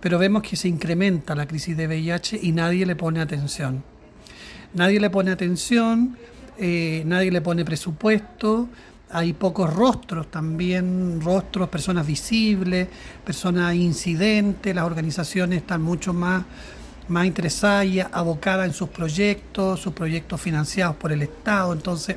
pero 0.00 0.18
vemos 0.18 0.42
que 0.42 0.56
se 0.56 0.68
incrementa 0.68 1.34
la 1.34 1.46
crisis 1.46 1.76
de 1.76 1.86
VIH 1.86 2.40
y 2.42 2.52
nadie 2.52 2.86
le 2.86 2.96
pone 2.96 3.20
atención. 3.20 3.82
Nadie 4.74 5.00
le 5.00 5.10
pone 5.10 5.30
atención, 5.30 6.16
eh, 6.58 7.02
nadie 7.06 7.30
le 7.30 7.40
pone 7.40 7.64
presupuesto, 7.64 8.68
hay 9.10 9.32
pocos 9.32 9.72
rostros 9.72 10.30
también, 10.30 11.20
rostros, 11.20 11.68
personas 11.68 12.06
visibles, 12.06 12.88
personas 13.24 13.74
incidentes, 13.74 14.74
las 14.74 14.84
organizaciones 14.84 15.58
están 15.60 15.82
mucho 15.82 16.12
más 16.12 16.44
más 17.08 17.26
interesada 17.26 17.84
y 17.84 18.00
abocada 18.00 18.64
en 18.64 18.72
sus 18.72 18.88
proyectos, 18.90 19.80
sus 19.80 19.92
proyectos 19.92 20.40
financiados 20.40 20.96
por 20.96 21.12
el 21.12 21.22
Estado. 21.22 21.72
Entonces, 21.72 22.16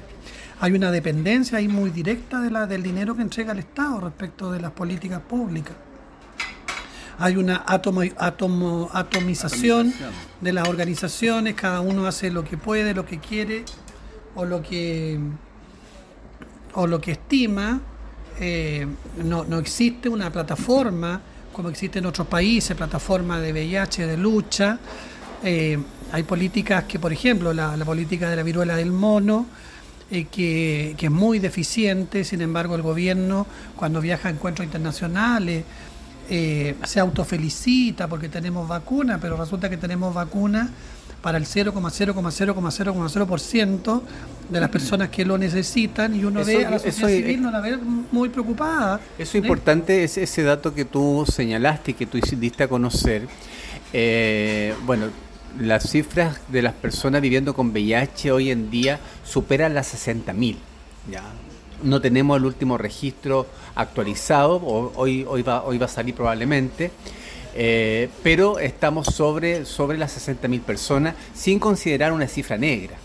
hay 0.60 0.74
una 0.74 0.92
dependencia 0.92 1.58
ahí 1.58 1.68
muy 1.68 1.90
directa 1.90 2.40
de 2.42 2.52
la, 2.52 2.68
del 2.68 2.84
dinero 2.84 3.16
que 3.16 3.22
entrega 3.22 3.54
el 3.54 3.60
Estado 3.60 4.00
respecto 4.02 4.52
de 4.52 4.60
las 4.60 4.72
políticas 4.72 5.22
públicas. 5.22 5.76
Hay 7.18 7.38
una 7.38 7.64
atomo, 7.68 8.02
atomo, 8.18 8.90
atomización, 8.94 9.94
de 10.42 10.54
las 10.54 10.68
organizaciones, 10.68 11.54
cada 11.54 11.82
uno 11.82 12.08
hace 12.08 12.32
lo 12.32 12.44
que 12.44 12.58
puede, 12.58 12.94
lo 12.94 13.06
que 13.06 13.20
quiere 13.20 13.64
o 14.34 14.44
lo 14.44 14.62
que, 14.62 15.20
o 16.74 16.88
lo 16.88 17.00
que 17.00 17.12
estima. 17.12 17.80
Eh, 18.40 18.88
no, 19.24 19.46
no 19.46 19.60
existe 19.60 20.10
una 20.10 20.32
plataforma 20.32 21.22
como 21.52 21.70
existe 21.70 22.00
en 22.00 22.06
otros 22.06 22.28
países, 22.28 22.76
plataformas 22.76 23.42
de 23.42 23.52
VIH, 23.52 24.08
de 24.08 24.18
lucha. 24.18 24.80
Eh, 25.44 25.78
hay 26.12 26.24
políticas 26.24 26.86
que, 26.86 27.00
por 27.00 27.12
ejemplo, 27.12 27.54
la, 27.54 27.76
política 27.86 28.30
de 28.30 28.36
la 28.36 28.44
viruela 28.44 28.76
del 28.76 28.92
mono, 28.92 29.46
eh, 30.10 30.26
que, 30.26 30.96
es 30.98 31.12
muy 31.12 31.40
deficiente, 31.40 32.24
sin 32.24 32.42
embargo 32.42 32.76
el 32.76 32.82
gobierno 32.82 33.48
cuando 33.76 34.02
viaja 34.02 34.28
a 34.30 34.32
encuentros 34.32 34.66
internacionales 34.66 35.64
eh, 36.30 36.76
se 36.84 37.00
autofelicita 37.00 38.08
porque 38.08 38.30
tenemos 38.30 38.68
vacuna, 38.68 39.20
pero 39.20 39.38
resulta 39.38 39.70
que 39.70 39.78
tenemos 39.78 40.14
vacuna 40.14 40.70
para 41.22 41.38
el 41.38 41.46
0,0,0,0,0% 41.46 44.02
de 44.50 44.60
las 44.60 44.70
personas 44.70 45.10
que 45.10 45.24
lo 45.24 45.38
necesitan 45.38 46.16
y 46.16 46.26
uno 46.26 46.44
ve 46.44 46.66
a 46.66 46.72
la 46.72 46.80
sociedad 46.80 47.10
civil 47.10 47.42
no 47.42 47.52
la 47.52 47.62
ve 47.62 47.78
muy 48.12 48.30
preocupada. 48.30 49.00
Eso 49.18 49.38
es 49.38 49.44
importante, 49.44 50.04
es 50.04 50.18
ese 50.18 50.44
dato 50.44 50.74
que 50.74 50.86
tú 50.86 51.26
señalaste 51.32 51.92
y 51.92 51.94
que 51.94 52.06
tú 52.06 52.20
diste 52.38 52.64
a 52.64 52.68
conocer. 52.68 53.28
Eh, 53.94 54.74
bueno, 54.84 55.08
las 55.60 55.90
cifras 55.90 56.40
de 56.48 56.62
las 56.62 56.74
personas 56.74 57.22
viviendo 57.22 57.54
con 57.54 57.72
VIH 57.72 58.32
hoy 58.32 58.52
en 58.52 58.72
día 58.72 59.00
superan 59.24 59.74
las 59.74 59.94
60.000. 59.94 60.56
Ya. 61.10 61.24
No 61.84 62.02
tenemos 62.02 62.38
el 62.38 62.46
último 62.46 62.78
registro 62.78 63.48
actualizado, 63.76 64.62
hoy, 64.96 65.26
hoy, 65.28 65.42
va, 65.42 65.64
hoy 65.64 65.78
va 65.78 65.86
a 65.86 65.90
salir 65.90 66.14
probablemente. 66.14 66.92
Eh, 67.54 68.10
pero 68.24 68.60
estamos 68.60 69.08
sobre, 69.08 69.66
sobre 69.66 69.98
las 69.98 70.18
60.000 70.18 70.62
personas 70.62 71.16
sin 71.34 71.60
considerar 71.60 72.14
una 72.14 72.28
cifra 72.28 72.58
negra. 72.58 72.96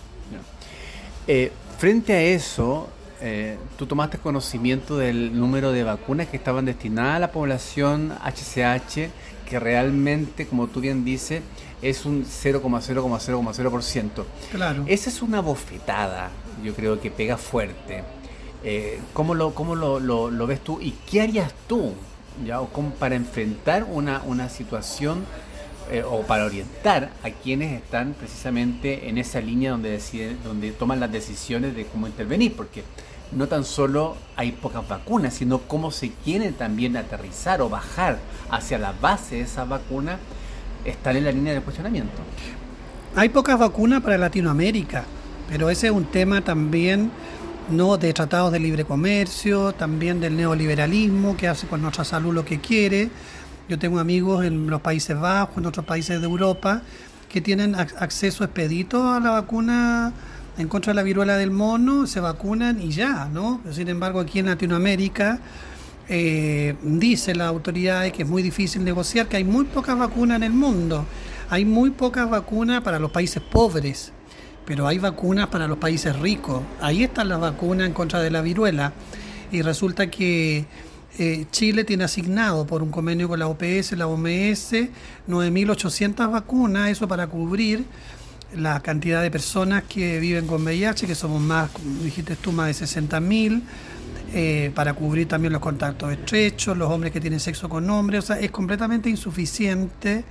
Eh, 1.27 1.51
frente 1.79 2.13
a 2.13 2.23
eso, 2.23 2.89
eh, 3.21 3.59
tú 3.77 3.87
tomaste 3.87 4.19
conocimiento 4.19 4.97
del 4.97 5.39
número 5.39 5.73
de 5.73 5.83
vacunas 5.83 6.29
que 6.29 6.37
estaban 6.37 6.65
destinadas 6.65 7.17
a 7.17 7.19
la 7.19 7.33
población 7.33 8.13
HCH, 8.23 9.11
que 9.49 9.59
realmente, 9.59 10.47
como 10.47 10.69
tú 10.69 10.81
bien 10.81 11.05
dices, 11.05 11.43
es 11.83 12.07
un 12.07 12.25
0,0,0,0%. 12.25 14.25
Claro. 14.53 14.85
Esa 14.87 15.11
es 15.11 15.23
una 15.23 15.41
bofetada, 15.41 16.31
yo 16.63 16.73
creo 16.75 17.01
que 17.01 17.11
pega 17.11 17.37
fuerte. 17.37 18.05
¿Cómo, 19.13 19.37
lo, 19.37 19.55
cómo 19.55 19.77
lo, 19.77 20.01
lo 20.01 20.47
ves 20.49 20.61
tú 20.61 20.81
y 20.81 20.93
qué 21.09 21.21
harías 21.21 21.53
tú 21.69 21.95
¿ya? 22.45 22.61
o 22.61 22.69
como 22.69 22.91
para 22.91 23.15
enfrentar 23.15 23.85
una, 23.85 24.23
una 24.27 24.49
situación 24.49 25.25
eh, 25.91 26.03
o 26.03 26.23
para 26.23 26.45
orientar 26.45 27.11
a 27.23 27.31
quienes 27.31 27.73
están 27.73 28.15
precisamente 28.15 29.09
en 29.09 29.19
esa 29.19 29.41
línea 29.41 29.71
donde, 29.71 29.91
deciden, 29.91 30.37
donde 30.43 30.73
toman 30.73 30.99
las 30.99 31.13
decisiones 31.13 31.77
de 31.77 31.87
cómo 31.87 32.09
intervenir, 32.09 32.55
porque 32.57 32.83
no 33.31 33.47
tan 33.47 33.65
solo 33.65 34.17
hay 34.35 34.51
pocas 34.51 34.87
vacunas, 34.89 35.35
sino 35.35 35.59
cómo 35.61 35.93
se 35.93 36.11
quieren 36.11 36.55
también 36.55 36.97
aterrizar 36.97 37.61
o 37.61 37.69
bajar 37.69 38.19
hacia 38.51 38.79
la 38.79 38.93
base 38.93 39.37
de 39.37 39.41
esa 39.43 39.65
vacuna, 39.65 40.19
están 40.85 41.17
en 41.17 41.25
la 41.25 41.33
línea 41.33 41.55
de 41.55 41.61
cuestionamiento. 41.61 42.17
Hay 43.15 43.29
pocas 43.29 43.59
vacunas 43.59 44.03
para 44.03 44.19
Latinoamérica, 44.19 45.05
pero 45.49 45.71
ese 45.71 45.87
es 45.87 45.93
un 45.93 46.07
tema 46.07 46.41
también 46.43 47.11
no 47.71 47.97
de 47.97 48.13
tratados 48.13 48.53
de 48.53 48.61
libre 48.61 48.85
comercio, 48.85 49.73
también 49.73 50.21
del 50.21 50.37
neoliberalismo 50.37 51.37
que 51.37 51.49
hace 51.49 51.67
con 51.67 51.83
nuestra 51.83 52.05
salud 52.05 52.33
lo 52.33 52.45
que 52.45 52.61
quiere. 52.61 53.11
Yo 53.69 53.79
tengo 53.79 53.99
amigos 53.99 54.45
en 54.45 54.69
los 54.69 54.81
Países 54.81 55.19
Bajos, 55.19 55.59
en 55.59 55.67
otros 55.67 55.85
países 55.85 56.21
de 56.21 56.27
Europa, 56.27 56.83
que 57.29 57.41
tienen 57.41 57.75
acceso 57.75 58.45
expedito 58.45 59.13
a 59.13 59.21
la 59.21 59.31
vacuna 59.31 60.13
en 60.59 60.69
contra 60.69 60.93
de 60.93 60.95
la 60.95 61.03
viruela 61.03 61.37
del 61.37 61.51
mono, 61.51 62.07
se 62.07 62.21
vacunan 62.21 62.81
y 62.81 62.91
ya, 62.91 63.29
¿no? 63.33 63.61
Sin 63.73 63.89
embargo, 63.89 64.21
aquí 64.21 64.39
en 64.39 64.47
Latinoamérica 64.47 65.41
eh, 66.09 66.77
dice 66.83 67.35
la 67.35 67.49
autoridad 67.49 68.11
que 68.13 68.23
es 68.23 68.29
muy 68.29 68.43
difícil 68.43 68.85
negociar, 68.85 69.27
que 69.27 69.37
hay 69.37 69.45
muy 69.45 69.65
pocas 69.65 69.99
vacunas 69.99 70.37
en 70.37 70.45
el 70.45 70.53
mundo. 70.53 71.05
Hay 71.51 71.65
muy 71.65 71.91
pocas 71.91 72.31
vacunas 72.31 72.83
para 72.83 72.99
los 72.99 73.11
países 73.11 73.43
pobres 73.43 74.13
pero 74.67 74.87
hay 74.87 74.99
vacunas 74.99 75.47
para 75.47 75.69
los 75.69 75.79
países 75.79 76.19
ricos. 76.19 76.63
Ahí 76.81 77.05
está 77.05 77.25
la 77.25 77.39
vacuna 77.39 77.87
en 77.87 77.93
contra 77.93 78.21
de 78.21 78.31
la 78.31 78.43
viruela. 78.43 78.93
Y 79.53 79.63
resulta 79.63 80.11
que 80.11 80.67
eh, 81.19 81.47
Chile 81.53 81.85
tiene 81.85 82.05
asignado 82.05 82.67
por 82.67 82.83
un 82.83 82.91
convenio 82.91 83.29
con 83.29 83.39
la 83.39 83.47
OPS, 83.47 83.93
la 83.93 84.09
OMS, 84.09 84.73
9.800 85.29 86.31
vacunas, 86.31 86.91
eso 86.91 87.07
para 87.09 87.29
cubrir 87.29 87.85
la 88.55 88.81
cantidad 88.81 89.23
de 89.23 89.31
personas 89.31 89.85
que 89.85 90.19
viven 90.19 90.47
con 90.47 90.63
VIH, 90.63 91.07
que 91.07 91.15
somos 91.15 91.41
más, 91.41 91.71
dijiste 92.03 92.37
tú, 92.37 92.53
más 92.53 92.79
de 92.79 92.87
60.000. 92.87 93.63
Eh, 94.35 94.73
para 94.75 94.93
cubrir 94.93 95.29
también 95.29 95.53
los 95.53 95.63
contactos 95.63 96.13
estrechos, 96.13 96.77
los 96.77 96.91
hombres 96.91 97.13
que 97.13 97.21
tienen 97.21 97.39
sexo 97.39 97.69
con 97.69 97.89
hombres, 97.89 98.25
o 98.25 98.27
sea, 98.27 98.41
es 98.41 98.51
completamente 98.51 99.09
insuficiente 99.09 100.25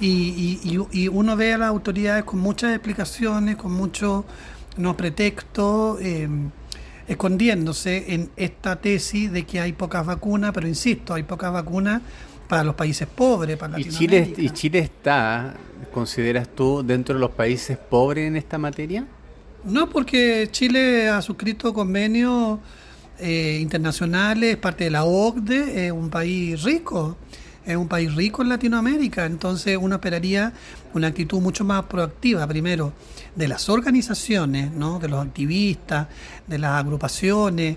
y, 0.00 1.08
uno 1.08 1.36
ve 1.36 1.54
a 1.54 1.58
las 1.58 1.68
autoridades 1.68 2.24
con 2.24 2.40
muchas 2.40 2.72
explicaciones, 2.72 3.56
con 3.56 3.72
muchos 3.72 4.24
no 4.76 4.96
pretextos, 4.96 6.00
em, 6.00 6.50
escondiéndose 7.08 8.12
en 8.12 8.30
esta 8.36 8.76
tesis 8.76 9.32
de 9.32 9.44
que 9.44 9.60
hay 9.60 9.72
pocas 9.72 10.04
vacunas, 10.04 10.52
pero 10.52 10.68
insisto, 10.68 11.14
hay 11.14 11.22
pocas 11.22 11.52
vacunas 11.52 12.02
para 12.48 12.64
los 12.64 12.74
países 12.74 13.08
pobres, 13.08 13.56
para 13.56 13.78
¿Y 13.80 13.84
Chile, 13.84 14.34
¿Y 14.36 14.50
Chile 14.50 14.80
está, 14.80 15.54
consideras 15.92 16.48
tú, 16.48 16.82
dentro 16.84 17.14
de 17.14 17.20
los 17.20 17.30
países 17.30 17.78
pobres 17.78 18.28
en 18.28 18.36
esta 18.36 18.58
materia? 18.58 19.06
No, 19.64 19.88
porque 19.88 20.48
Chile 20.52 21.08
ha 21.08 21.22
suscrito 21.22 21.72
convenios 21.72 22.60
eh, 23.18 23.58
internacionales, 23.60 24.56
parte 24.58 24.84
de 24.84 24.90
la 24.90 25.04
OCDE, 25.04 25.86
es 25.86 25.92
un 25.92 26.10
país 26.10 26.62
rico 26.62 27.16
es 27.66 27.76
un 27.76 27.88
país 27.88 28.14
rico 28.14 28.42
en 28.42 28.48
Latinoamérica, 28.48 29.26
entonces 29.26 29.76
uno 29.80 29.96
esperaría 29.96 30.52
una 30.94 31.08
actitud 31.08 31.40
mucho 31.40 31.64
más 31.64 31.84
proactiva, 31.84 32.46
primero, 32.46 32.92
de 33.34 33.48
las 33.48 33.68
organizaciones, 33.68 34.70
¿no? 34.70 35.00
de 35.00 35.08
los 35.08 35.26
activistas, 35.26 36.06
de 36.46 36.58
las 36.58 36.80
agrupaciones, 36.80 37.76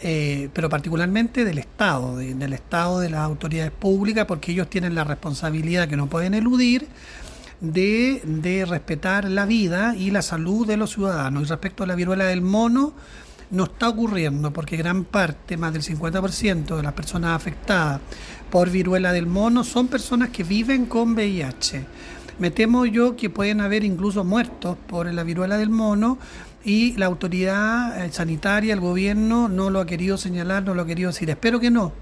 eh, 0.00 0.48
pero 0.52 0.68
particularmente 0.68 1.44
del 1.44 1.58
Estado, 1.58 2.16
del 2.16 2.52
Estado, 2.52 3.00
de 3.00 3.10
las 3.10 3.20
autoridades 3.20 3.70
públicas, 3.70 4.26
porque 4.26 4.52
ellos 4.52 4.68
tienen 4.68 4.94
la 4.94 5.04
responsabilidad 5.04 5.88
que 5.88 5.96
no 5.96 6.08
pueden 6.08 6.34
eludir 6.34 6.88
de, 7.60 8.20
de 8.24 8.64
respetar 8.64 9.24
la 9.24 9.46
vida 9.46 9.94
y 9.96 10.10
la 10.10 10.22
salud 10.22 10.66
de 10.66 10.76
los 10.76 10.92
ciudadanos. 10.92 11.44
Y 11.44 11.46
respecto 11.46 11.84
a 11.84 11.86
la 11.86 11.94
viruela 11.94 12.26
del 12.26 12.42
mono, 12.42 12.92
no 13.50 13.64
está 13.64 13.88
ocurriendo 13.88 14.52
porque 14.52 14.76
gran 14.76 15.04
parte, 15.04 15.56
más 15.56 15.72
del 15.72 15.82
50% 15.82 16.76
de 16.76 16.82
las 16.82 16.92
personas 16.92 17.34
afectadas 17.34 18.00
por 18.50 18.70
viruela 18.70 19.12
del 19.12 19.26
mono 19.26 19.64
son 19.64 19.88
personas 19.88 20.30
que 20.30 20.44
viven 20.44 20.86
con 20.86 21.14
VIH. 21.14 21.84
Me 22.38 22.50
temo 22.50 22.86
yo 22.86 23.16
que 23.16 23.30
pueden 23.30 23.60
haber 23.60 23.84
incluso 23.84 24.24
muertos 24.24 24.76
por 24.86 25.12
la 25.12 25.24
viruela 25.24 25.58
del 25.58 25.70
mono 25.70 26.18
y 26.64 26.96
la 26.96 27.06
autoridad 27.06 28.04
eh, 28.04 28.12
sanitaria, 28.12 28.74
el 28.74 28.80
gobierno, 28.80 29.48
no 29.48 29.70
lo 29.70 29.80
ha 29.80 29.86
querido 29.86 30.16
señalar, 30.18 30.62
no 30.62 30.74
lo 30.74 30.82
ha 30.82 30.86
querido 30.86 31.10
decir. 31.10 31.30
Espero 31.30 31.58
que 31.58 31.70
no. 31.70 31.92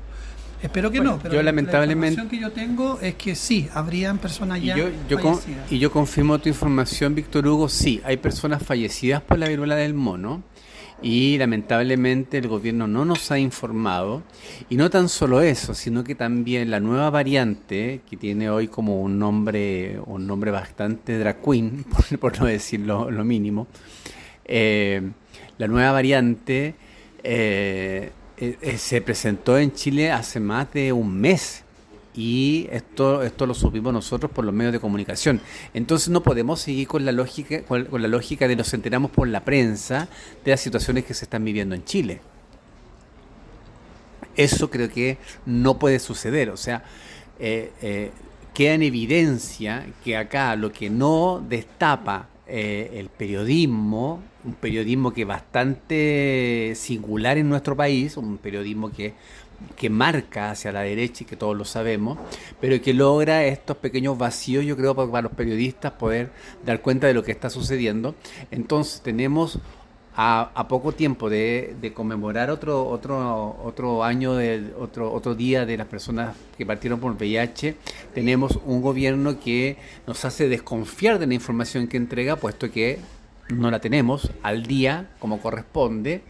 Espero 0.63 0.91
que 0.91 1.01
no, 1.01 1.19
pero 1.23 1.35
yo 1.35 1.43
lamentablemente, 1.43 2.17
la 2.17 2.23
información 2.23 2.29
que 2.29 2.39
yo 2.41 2.53
tengo 2.53 2.99
es 3.03 3.15
que 3.17 3.35
sí, 3.35 3.69
habrían 3.75 4.17
personas 4.17 4.63
ya 4.63 4.75
y 4.75 4.81
yo, 4.81 4.89
yo 5.07 5.41
y 5.71 5.79
yo 5.79 5.93
confirmo 5.93 6.39
tu 6.39 6.49
información, 6.49 7.15
Víctor 7.15 7.47
Hugo, 7.47 7.69
sí, 7.69 8.01
hay 8.05 8.17
personas 8.17 8.63
fallecidas 8.63 9.21
por 9.21 9.39
la 9.39 9.49
viruela 9.49 9.77
del 9.77 9.93
mono 9.93 10.43
y 11.07 11.39
lamentablemente 11.39 12.37
el 12.37 12.49
gobierno 12.49 12.89
no 12.89 13.05
nos 13.05 13.31
ha 13.31 13.39
informado. 13.39 14.25
Y 14.69 14.75
no 14.77 14.91
tan 14.91 15.09
solo 15.09 15.41
eso, 15.41 15.73
sino 15.73 16.03
que 16.03 16.17
también 16.17 16.69
la 16.69 16.81
nueva 16.81 17.11
variante, 17.11 18.01
que 18.11 18.17
tiene 18.17 18.51
hoy 18.51 18.67
como 18.67 19.01
un 19.01 19.17
nombre, 19.17 20.01
un 20.05 20.27
nombre 20.27 20.51
bastante 20.51 21.17
drag 21.17 21.37
por, 22.21 22.41
no 22.41 22.47
decir 22.47 22.81
lo, 22.81 23.09
mínimo, 23.25 23.69
eh, 24.47 25.01
la 25.59 25.69
nueva 25.69 25.93
variante 25.93 26.75
eh, 27.23 28.11
eh, 28.37 28.77
se 28.77 29.01
presentó 29.01 29.59
en 29.59 29.73
Chile 29.75 30.11
hace 30.11 30.41
más 30.41 30.73
de 30.73 30.93
un 30.93 31.21
mes 31.21 31.63
y 32.17 32.67
esto, 32.73 33.23
esto 33.23 33.47
lo 33.47 33.53
supimos 33.53 33.93
nosotros 33.93 34.31
por 34.31 34.45
los 34.45 34.55
medios 34.55 34.73
de 34.73 34.81
comunicación. 34.81 35.41
Entonces 35.75 36.09
no 36.09 36.23
podemos 36.23 36.61
seguir 36.61 36.89
con 36.89 37.05
la 37.05 37.13
lógica, 37.13 37.63
con, 37.63 37.87
la 37.93 38.09
lógica 38.09 38.49
de 38.49 38.57
nos 38.57 38.73
enteramos 38.73 39.11
por 39.11 39.29
la 39.29 39.45
prensa 39.45 40.09
de 40.45 40.51
las 40.53 40.61
situaciones 40.61 41.05
que 41.05 41.13
se 41.13 41.27
están 41.27 41.45
viviendo 41.45 41.75
en 41.75 41.85
Chile. 41.85 42.21
Eso 44.35 44.71
creo 44.71 44.89
que 44.89 45.19
no 45.45 45.79
puede 45.79 45.99
suceder. 45.99 46.49
O 46.51 46.57
sea, 46.57 46.85
eh, 47.39 47.73
eh, 47.83 48.11
queda 48.55 48.75
en 48.75 48.83
evidencia 48.83 49.87
que 50.03 50.17
acá 50.17 50.57
lo 50.57 50.73
que 50.73 50.89
no 50.89 51.45
destapa 51.47 52.29
eh, 52.49 52.93
el 52.95 53.09
periodismo, 53.09 54.23
un 54.45 54.55
periodismo 54.55 55.13
que 55.13 55.23
es 55.23 55.27
bastante 55.27 56.73
singular 56.77 57.37
en 57.39 57.49
nuestro 57.49 57.77
país, 57.77 58.17
un 58.17 58.39
periodismo 58.39 58.93
que 58.93 59.15
que 59.77 59.91
marca 59.91 60.51
hacia 60.51 60.73
la 60.73 60.81
derecha 60.81 61.25
y 61.25 61.27
que 61.27 61.37
todos 61.37 61.57
lo 61.57 61.65
sabemos, 61.65 62.19
pero 62.61 62.81
que 62.81 62.95
logra 62.95 63.45
estos 63.45 63.77
pequeños 63.77 64.17
vacíos, 64.19 64.65
yo 64.65 64.77
creo, 64.77 64.95
para 64.95 65.23
los 65.23 65.33
periodistas 65.33 65.93
poder 65.93 66.31
dar 66.65 66.81
cuenta 66.81 67.07
de 67.07 67.15
lo 67.15 67.23
que 67.23 67.33
está 67.33 67.51
sucediendo. 67.51 68.15
Entonces 68.51 69.01
tenemos 69.03 69.59
a, 70.19 70.67
poco 70.69 70.93
tiempo 70.93 71.29
de, 71.29 71.93
conmemorar 71.95 72.51
otro, 72.51 72.89
otro, 72.89 73.59
otro 73.63 74.03
año, 74.03 74.35
de, 74.35 74.73
otro, 74.79 75.13
otro 75.13 75.35
día 75.35 75.67
de 75.67 75.77
las 75.77 75.87
personas 75.87 76.35
que 76.57 76.65
partieron 76.65 77.01
por 77.01 77.13
VIH, 77.13 77.77
tenemos 78.15 78.59
un 78.65 78.81
gobierno 78.81 79.39
que 79.39 79.77
nos 80.07 80.25
hace 80.25 80.49
desconfiar 80.49 81.19
de 81.19 81.27
la 81.27 81.35
información 81.35 81.87
que 81.87 81.99
entrega, 81.99 82.37
puesto 82.37 82.71
que 82.71 82.99
no 83.51 83.71
la 83.71 83.79
tenemos 83.79 84.31
al 84.43 84.65
día 84.65 85.11
como 85.19 85.41
corresponde 85.41 86.23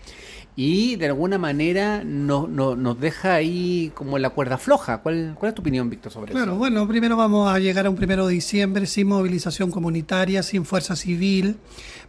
y 0.58 0.96
de 0.96 1.06
alguna 1.06 1.36
manera 1.36 2.02
no, 2.02 2.48
nos 2.48 2.98
deja 2.98 3.34
ahí 3.34 3.92
como 3.94 4.18
la 4.18 4.30
cuerda 4.30 4.56
floja. 4.56 5.02
¿Cuál, 5.02 5.36
cuál 5.38 5.50
es 5.50 5.54
tu 5.54 5.60
opinión, 5.60 5.90
Víctor, 5.90 6.10
sobre 6.10 6.32
eso? 6.32 6.38
Claro, 6.38 6.56
bueno, 6.56 6.88
primero 6.88 7.14
vamos 7.14 7.52
a 7.52 7.58
llegar 7.58 7.84
a 7.84 7.90
un 7.90 7.96
primero 7.96 8.26
de 8.26 8.32
diciembre 8.32 8.86
sin 8.86 9.08
movilización 9.08 9.70
comunitaria, 9.70 10.42
sin 10.42 10.64
fuerza 10.64 10.96
civil. 10.96 11.58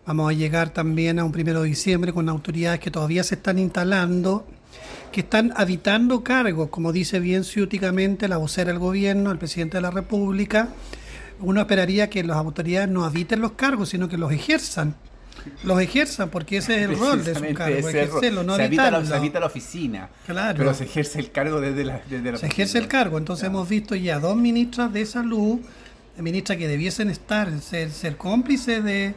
Vamos 0.06 0.32
a 0.32 0.34
llegar 0.34 0.70
también 0.70 1.20
a 1.20 1.26
un 1.26 1.34
primero 1.34 1.62
de 1.62 1.68
diciembre 1.68 2.14
con 2.14 2.30
autoridades 2.30 2.80
que 2.80 2.90
todavía 2.90 3.22
se 3.26 3.36
están 3.36 3.60
instalando, 3.60 4.48
que 5.12 5.20
están 5.20 5.52
habitando 5.58 6.24
cargos, 6.24 6.70
como 6.70 6.94
dice 6.94 7.20
bien 7.20 7.44
ciúticamente 7.44 8.30
la 8.30 8.38
vocera 8.38 8.72
del 8.72 8.80
gobierno, 8.80 9.30
el 9.30 9.40
presidente 9.40 9.76
de 9.76 9.82
la 9.82 9.92
República. 9.92 10.70
Uno 11.42 11.60
esperaría 11.60 12.10
que 12.10 12.24
las 12.24 12.38
autoridades 12.38 12.88
no 12.88 13.04
habiten 13.04 13.42
los 13.42 13.52
cargos, 13.52 13.90
sino 13.90 14.08
que 14.08 14.18
los 14.18 14.32
ejerzan 14.32 14.96
los 15.64 15.80
ejerzan, 15.80 16.30
porque 16.30 16.58
ese 16.58 16.84
es 16.84 16.90
el 16.90 16.98
rol 16.98 17.24
de 17.24 17.36
su 17.36 17.54
cargo, 17.54 17.90
ejercerlo, 17.90 18.44
no 18.44 18.56
se 18.56 18.64
habita, 18.64 18.92
la, 18.92 19.06
se 19.06 19.16
habita 19.16 19.40
la 19.40 19.46
oficina, 19.48 20.10
claro. 20.26 20.58
pero 20.58 20.74
se 20.74 20.86
ejerce 20.86 21.20
el 21.20 21.32
cargo 21.32 21.62
desde 21.62 21.86
la, 21.86 22.02
desde 22.10 22.38
Se 22.38 22.48
ejerce 22.48 22.78
el 22.78 22.88
cargo, 22.88 23.18
entonces 23.18 23.46
hemos 23.46 23.68
visto 23.68 23.96
ya 23.96 24.20
dos 24.20 24.36
ministras 24.36 24.92
de 24.94 25.06
salud, 25.06 25.60
ministras 26.18 26.58
que 26.58 26.68
debiesen 26.68 27.10
estar, 27.10 27.60
ser, 27.62 27.92
ser 27.92 28.18
cómplices 28.18 28.84
de, 28.84 29.14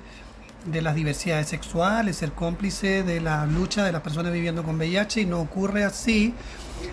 de 0.67 0.83
las 0.83 0.95
diversidades 0.95 1.49
sexuales, 1.49 2.17
ser 2.17 2.33
cómplices 2.33 3.07
de 3.07 3.21
la 3.21 3.47
lucha 3.47 3.85
de 3.85 3.93
las 3.93 4.03
personas 4.03 4.33
viviendo 4.33 4.63
con 4.63 4.77
VIH 4.77 5.23
y 5.23 5.27
no 5.27 5.41
ocurre 5.41 5.85
así. 5.85 6.35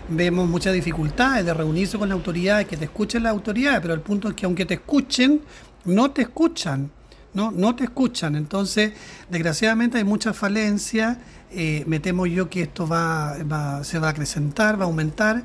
Vemos 0.09 0.47
muchas 0.47 0.73
dificultades 0.73 1.45
de 1.45 1.53
reunirse 1.53 1.97
con 1.97 2.09
la 2.09 2.15
autoridad, 2.15 2.65
que 2.65 2.77
te 2.77 2.85
escuchen 2.85 3.23
las 3.23 3.31
autoridades, 3.31 3.81
pero 3.81 3.93
el 3.93 4.01
punto 4.01 4.29
es 4.29 4.35
que 4.35 4.45
aunque 4.45 4.65
te 4.65 4.75
escuchen, 4.75 5.41
no 5.85 6.11
te 6.11 6.23
escuchan 6.23 6.91
no, 7.37 7.51
no 7.51 7.75
te 7.75 7.83
escuchan. 7.83 8.35
Entonces, 8.35 8.93
desgraciadamente 9.29 9.99
hay 9.99 10.03
mucha 10.03 10.33
falencia. 10.33 11.19
Eh, 11.51 11.83
me 11.85 11.99
temo 11.99 12.25
yo 12.25 12.49
que 12.49 12.63
esto 12.63 12.87
va, 12.87 13.37
se 13.83 13.99
va 13.99 14.07
a 14.07 14.09
acrecentar, 14.09 14.79
va 14.79 14.85
a 14.85 14.87
aumentar, 14.87 15.43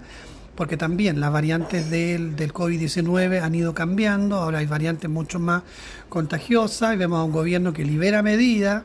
porque 0.56 0.78
también 0.78 1.20
las 1.20 1.30
variantes 1.30 1.90
del, 1.90 2.34
del 2.34 2.54
COVID-19 2.54 3.42
han 3.42 3.54
ido 3.54 3.74
cambiando, 3.74 4.36
ahora 4.36 4.60
hay 4.60 4.66
variantes 4.66 5.10
mucho 5.10 5.38
más 5.38 5.64
contagiosas 6.08 6.94
y 6.94 6.96
vemos 6.96 7.18
a 7.18 7.24
un 7.24 7.32
gobierno 7.32 7.74
que 7.74 7.84
libera 7.84 8.22
medidas, 8.22 8.84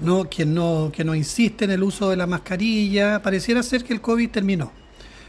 ¿no? 0.00 0.24
Que, 0.30 0.46
no, 0.46 0.90
que 0.90 1.04
no 1.04 1.14
insiste 1.14 1.66
en 1.66 1.70
el 1.70 1.82
uso 1.82 2.08
de 2.08 2.16
la 2.16 2.26
mascarilla, 2.26 3.20
pareciera 3.20 3.62
ser 3.62 3.84
que 3.84 3.92
el 3.92 4.00
COVID 4.00 4.30
terminó. 4.30 4.72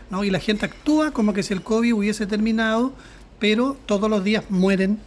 ¿no? 0.09 0.23
Y 0.23 0.29
la 0.29 0.39
gente 0.39 0.65
actúa 0.65 1.11
como 1.11 1.33
que 1.33 1.43
si 1.43 1.53
el 1.53 1.63
COVID 1.63 1.93
hubiese 1.95 2.25
terminado, 2.27 2.93
pero 3.39 3.75
todos 3.85 4.09
los 4.09 4.23
días 4.23 4.45
mueren 4.49 4.99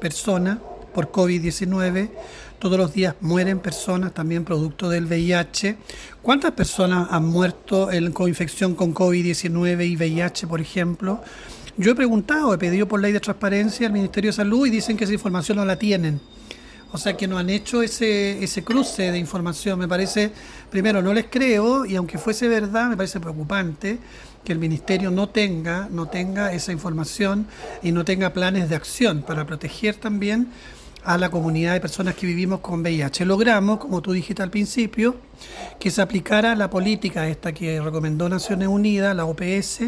personas 0.00 0.58
por 0.92 1.10
COVID-19. 1.10 2.10
Todos 2.58 2.78
los 2.78 2.92
días 2.92 3.16
mueren 3.20 3.58
personas 3.58 4.14
también 4.14 4.44
producto 4.44 4.88
del 4.88 5.06
VIH. 5.06 5.76
¿Cuántas 6.22 6.52
personas 6.52 7.08
han 7.10 7.24
muerto 7.24 7.90
en 7.90 8.12
coinfección 8.12 8.74
con 8.74 8.94
COVID-19 8.94 9.88
y 9.88 9.96
VIH, 9.96 10.46
por 10.46 10.60
ejemplo? 10.60 11.20
Yo 11.76 11.92
he 11.92 11.94
preguntado, 11.94 12.54
he 12.54 12.58
pedido 12.58 12.86
por 12.86 13.00
ley 13.00 13.12
de 13.12 13.20
transparencia 13.20 13.86
al 13.86 13.92
Ministerio 13.92 14.30
de 14.30 14.36
Salud 14.36 14.66
y 14.66 14.70
dicen 14.70 14.96
que 14.96 15.04
esa 15.04 15.12
información 15.12 15.56
no 15.56 15.64
la 15.64 15.76
tienen. 15.76 16.20
O 16.92 16.98
sea 16.98 17.16
que 17.16 17.26
no 17.26 17.38
han 17.38 17.48
hecho 17.48 17.82
ese, 17.82 18.44
ese 18.44 18.62
cruce 18.62 19.10
de 19.10 19.18
información. 19.18 19.78
Me 19.78 19.88
parece, 19.88 20.30
primero, 20.70 21.00
no 21.00 21.14
les 21.14 21.24
creo 21.30 21.86
y 21.86 21.96
aunque 21.96 22.18
fuese 22.18 22.46
verdad, 22.48 22.90
me 22.90 22.96
parece 22.96 23.18
preocupante 23.18 23.98
que 24.44 24.52
el 24.52 24.58
ministerio 24.58 25.10
no 25.10 25.28
tenga, 25.30 25.88
no 25.90 26.06
tenga 26.06 26.52
esa 26.52 26.72
información 26.72 27.46
y 27.82 27.92
no 27.92 28.04
tenga 28.04 28.32
planes 28.32 28.68
de 28.68 28.76
acción 28.76 29.22
para 29.22 29.46
proteger 29.46 29.96
también 29.96 30.48
a 31.04 31.18
la 31.18 31.30
comunidad 31.30 31.72
de 31.72 31.80
personas 31.80 32.14
que 32.14 32.26
vivimos 32.26 32.60
con 32.60 32.80
VIH. 32.80 33.24
Logramos, 33.24 33.78
como 33.78 34.00
tú 34.02 34.12
dijiste 34.12 34.42
al 34.42 34.50
principio, 34.50 35.16
que 35.80 35.90
se 35.90 36.00
aplicara 36.00 36.54
la 36.54 36.70
política 36.70 37.28
esta 37.28 37.52
que 37.52 37.80
recomendó 37.80 38.28
Naciones 38.28 38.68
Unidas, 38.68 39.14
la 39.16 39.24
OPS, 39.24 39.80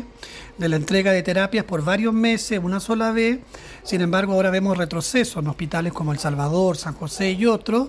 de 0.59 0.69
la 0.69 0.77
entrega 0.77 1.13
de 1.13 1.23
terapias 1.23 1.65
por 1.65 1.85
varios 1.85 2.13
meses, 2.13 2.61
una 2.63 2.81
sola 2.81 3.13
vez. 3.13 3.39
Sin 3.85 4.01
embargo, 4.01 4.33
ahora 4.33 4.51
vemos 4.51 4.77
retrocesos 4.77 5.43
en 5.43 5.49
hospitales 5.49 5.93
como 5.93 6.13
El 6.13 6.19
Salvador, 6.19 6.77
San 6.77 6.95
José 6.95 7.33
y 7.33 7.47
otros, 7.47 7.89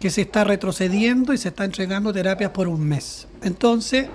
que 0.00 0.10
se 0.10 0.22
está 0.22 0.44
retrocediendo 0.44 1.32
y 1.34 1.38
se 1.38 1.48
está 1.48 1.64
entregando 1.64 2.12
terapias 2.12 2.50
por 2.50 2.68
un 2.68 2.80
mes. 2.80 3.28
Entonces, 3.42 4.06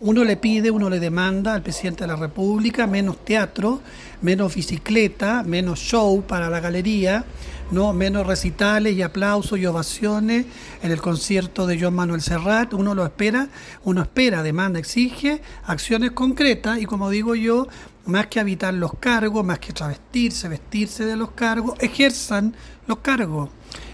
uno 0.00 0.24
le 0.24 0.36
pide, 0.36 0.70
uno 0.70 0.88
le 0.88 1.00
demanda 1.00 1.54
al 1.54 1.62
presidente 1.62 2.04
de 2.04 2.08
la 2.08 2.16
República 2.16 2.86
menos 2.86 3.24
teatro, 3.24 3.80
menos 4.22 4.54
bicicleta, 4.54 5.42
menos 5.42 5.80
show 5.80 6.22
para 6.22 6.48
la 6.48 6.60
galería, 6.60 7.24
no 7.70 7.92
menos 7.92 8.26
recitales 8.26 8.96
y 8.96 9.02
aplausos 9.02 9.58
y 9.58 9.66
ovaciones 9.66 10.46
en 10.82 10.90
el 10.90 11.00
concierto 11.00 11.66
de 11.66 11.80
John 11.80 11.94
Manuel 11.94 12.20
Serrat. 12.20 12.74
Uno 12.74 12.94
lo 12.94 13.04
espera, 13.04 13.48
uno 13.84 14.02
espera, 14.02 14.42
demanda, 14.42 14.78
exige 14.78 15.42
acciones 15.64 16.12
concretas 16.12 16.80
y 16.80 16.86
como 16.86 17.10
digo 17.10 17.34
yo, 17.34 17.68
más 18.06 18.28
que 18.28 18.40
habitar 18.40 18.72
los 18.74 18.92
cargos, 18.98 19.44
más 19.44 19.58
que 19.58 19.72
travestirse, 19.72 20.48
vestirse 20.48 21.04
de 21.04 21.16
los 21.16 21.32
cargos, 21.32 21.74
ejerzan 21.80 22.54
los 22.86 22.98
cargos. 22.98 23.50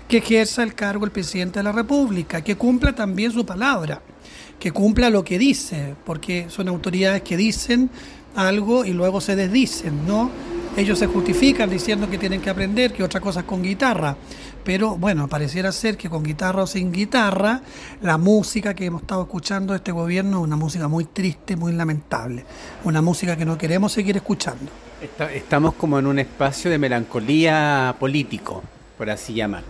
Que 0.08 0.18
ejerza 0.18 0.62
el 0.62 0.74
cargo 0.74 1.04
el 1.04 1.10
presidente 1.10 1.58
de 1.58 1.64
la 1.64 1.72
República, 1.72 2.42
que 2.42 2.56
cumpla 2.56 2.94
también 2.94 3.32
su 3.32 3.44
palabra 3.44 4.02
que 4.58 4.72
cumpla 4.72 5.10
lo 5.10 5.24
que 5.24 5.38
dice, 5.38 5.94
porque 6.06 6.46
son 6.48 6.68
autoridades 6.68 7.22
que 7.22 7.36
dicen 7.36 7.90
algo 8.34 8.84
y 8.84 8.92
luego 8.92 9.20
se 9.20 9.36
desdicen, 9.36 10.06
¿no? 10.06 10.30
Ellos 10.76 10.98
se 10.98 11.06
justifican 11.06 11.70
diciendo 11.70 12.10
que 12.10 12.18
tienen 12.18 12.40
que 12.40 12.50
aprender, 12.50 12.92
que 12.92 13.04
otra 13.04 13.20
cosa 13.20 13.40
es 13.40 13.46
con 13.46 13.62
guitarra. 13.62 14.16
Pero 14.64 14.96
bueno, 14.96 15.28
pareciera 15.28 15.70
ser 15.70 15.96
que 15.96 16.10
con 16.10 16.24
guitarra 16.24 16.64
o 16.64 16.66
sin 16.66 16.90
guitarra, 16.90 17.60
la 18.02 18.18
música 18.18 18.74
que 18.74 18.86
hemos 18.86 19.02
estado 19.02 19.22
escuchando 19.22 19.72
de 19.72 19.76
este 19.76 19.92
gobierno 19.92 20.38
es 20.38 20.42
una 20.42 20.56
música 20.56 20.88
muy 20.88 21.04
triste, 21.04 21.54
muy 21.54 21.72
lamentable. 21.72 22.44
Una 22.82 23.00
música 23.00 23.36
que 23.36 23.44
no 23.44 23.56
queremos 23.56 23.92
seguir 23.92 24.16
escuchando. 24.16 24.64
estamos 25.32 25.74
como 25.74 25.96
en 26.00 26.06
un 26.08 26.18
espacio 26.18 26.72
de 26.72 26.78
melancolía 26.78 27.94
político, 28.00 28.64
por 28.98 29.08
así 29.10 29.32
llamar. 29.34 29.62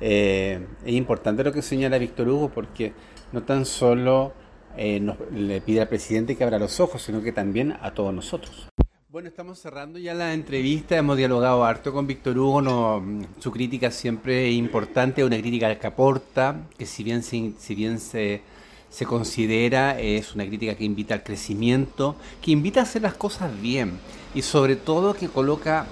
Eh, 0.00 0.60
es 0.86 0.94
importante 0.94 1.42
lo 1.42 1.52
que 1.52 1.62
señala 1.62 1.98
Víctor 1.98 2.28
Hugo 2.28 2.48
porque 2.50 2.92
no 3.32 3.42
tan 3.42 3.64
solo 3.66 4.32
eh, 4.76 5.04
le 5.32 5.60
pide 5.62 5.80
al 5.80 5.88
presidente 5.88 6.36
que 6.36 6.44
abra 6.44 6.60
los 6.60 6.78
ojos, 6.78 7.02
sino 7.02 7.22
que 7.22 7.32
también 7.32 7.76
a 7.82 7.92
todos 7.92 8.14
nosotros. 8.14 8.68
Bueno, 9.14 9.28
estamos 9.28 9.60
cerrando 9.60 10.00
ya 10.00 10.12
la 10.12 10.34
entrevista, 10.34 10.96
hemos 10.96 11.16
dialogado 11.16 11.62
harto 11.62 11.92
con 11.92 12.04
Víctor 12.04 12.36
Hugo, 12.36 13.00
su 13.38 13.52
crítica 13.52 13.92
siempre 13.92 14.48
es 14.48 14.54
importante, 14.56 15.22
una 15.22 15.38
crítica 15.38 15.78
que 15.78 15.86
aporta, 15.86 16.62
que 16.76 16.84
si 16.84 17.04
bien, 17.04 17.22
si, 17.22 17.54
bien 17.76 18.00
se, 18.00 18.42
se 18.90 19.06
considera, 19.06 20.00
es 20.00 20.34
una 20.34 20.44
crítica 20.44 20.74
que 20.74 20.82
invita 20.82 21.14
al 21.14 21.22
crecimiento, 21.22 22.16
que 22.42 22.50
invita 22.50 22.80
a 22.80 22.82
hacer 22.82 23.02
las 23.02 23.14
cosas 23.14 23.52
bien 23.62 24.00
y 24.34 24.42
sobre 24.42 24.74
todo 24.74 25.14
que 25.14 25.28
coloca 25.28 25.86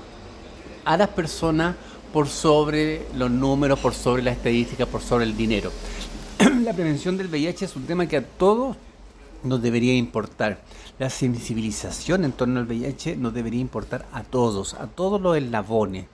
a 0.85 0.97
las 0.97 1.11
personas 1.11 1.77
por 2.13 2.27
sobre 2.27 3.03
los 3.15 3.31
números, 3.31 3.79
por 3.79 3.95
sobre 3.95 4.25
la 4.25 4.33
estadística, 4.33 4.85
por 4.85 5.01
sobre 5.01 5.27
el 5.27 5.37
dinero. 5.37 5.71
la 6.65 6.73
prevención 6.73 7.17
del 7.17 7.29
VIH 7.29 7.67
es 7.67 7.77
un 7.77 7.87
tema 7.87 8.05
que 8.09 8.17
a 8.17 8.25
todos 8.25 8.77
nos 9.45 9.63
debería 9.63 9.95
importar. 9.95 10.63
La 10.99 11.11
sensibilización 11.11 12.25
en 12.25 12.33
torno 12.33 12.61
al 12.61 12.67
VIH 12.67 13.17
nos 13.17 13.35
debería 13.35 13.61
importar 13.61 14.07
a 14.13 14.23
todos, 14.23 14.75
a 14.75 14.87
todos 14.87 15.21
los 15.21 15.37
eslabones. 15.37 16.07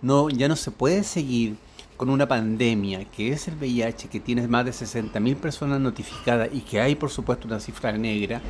No, 0.00 0.30
ya 0.30 0.48
no 0.48 0.56
se 0.56 0.70
puede 0.70 1.04
seguir 1.04 1.56
con 1.96 2.10
una 2.10 2.26
pandemia 2.26 3.04
que 3.04 3.32
es 3.32 3.46
el 3.46 3.54
VIH, 3.54 4.08
que 4.08 4.18
tiene 4.18 4.48
más 4.48 4.64
de 4.64 4.72
60.000 4.72 5.36
personas 5.36 5.80
notificadas 5.80 6.48
y 6.52 6.60
que 6.60 6.80
hay, 6.80 6.96
por 6.96 7.10
supuesto, 7.10 7.46
una 7.46 7.60
cifra 7.60 7.92
negra, 7.92 8.40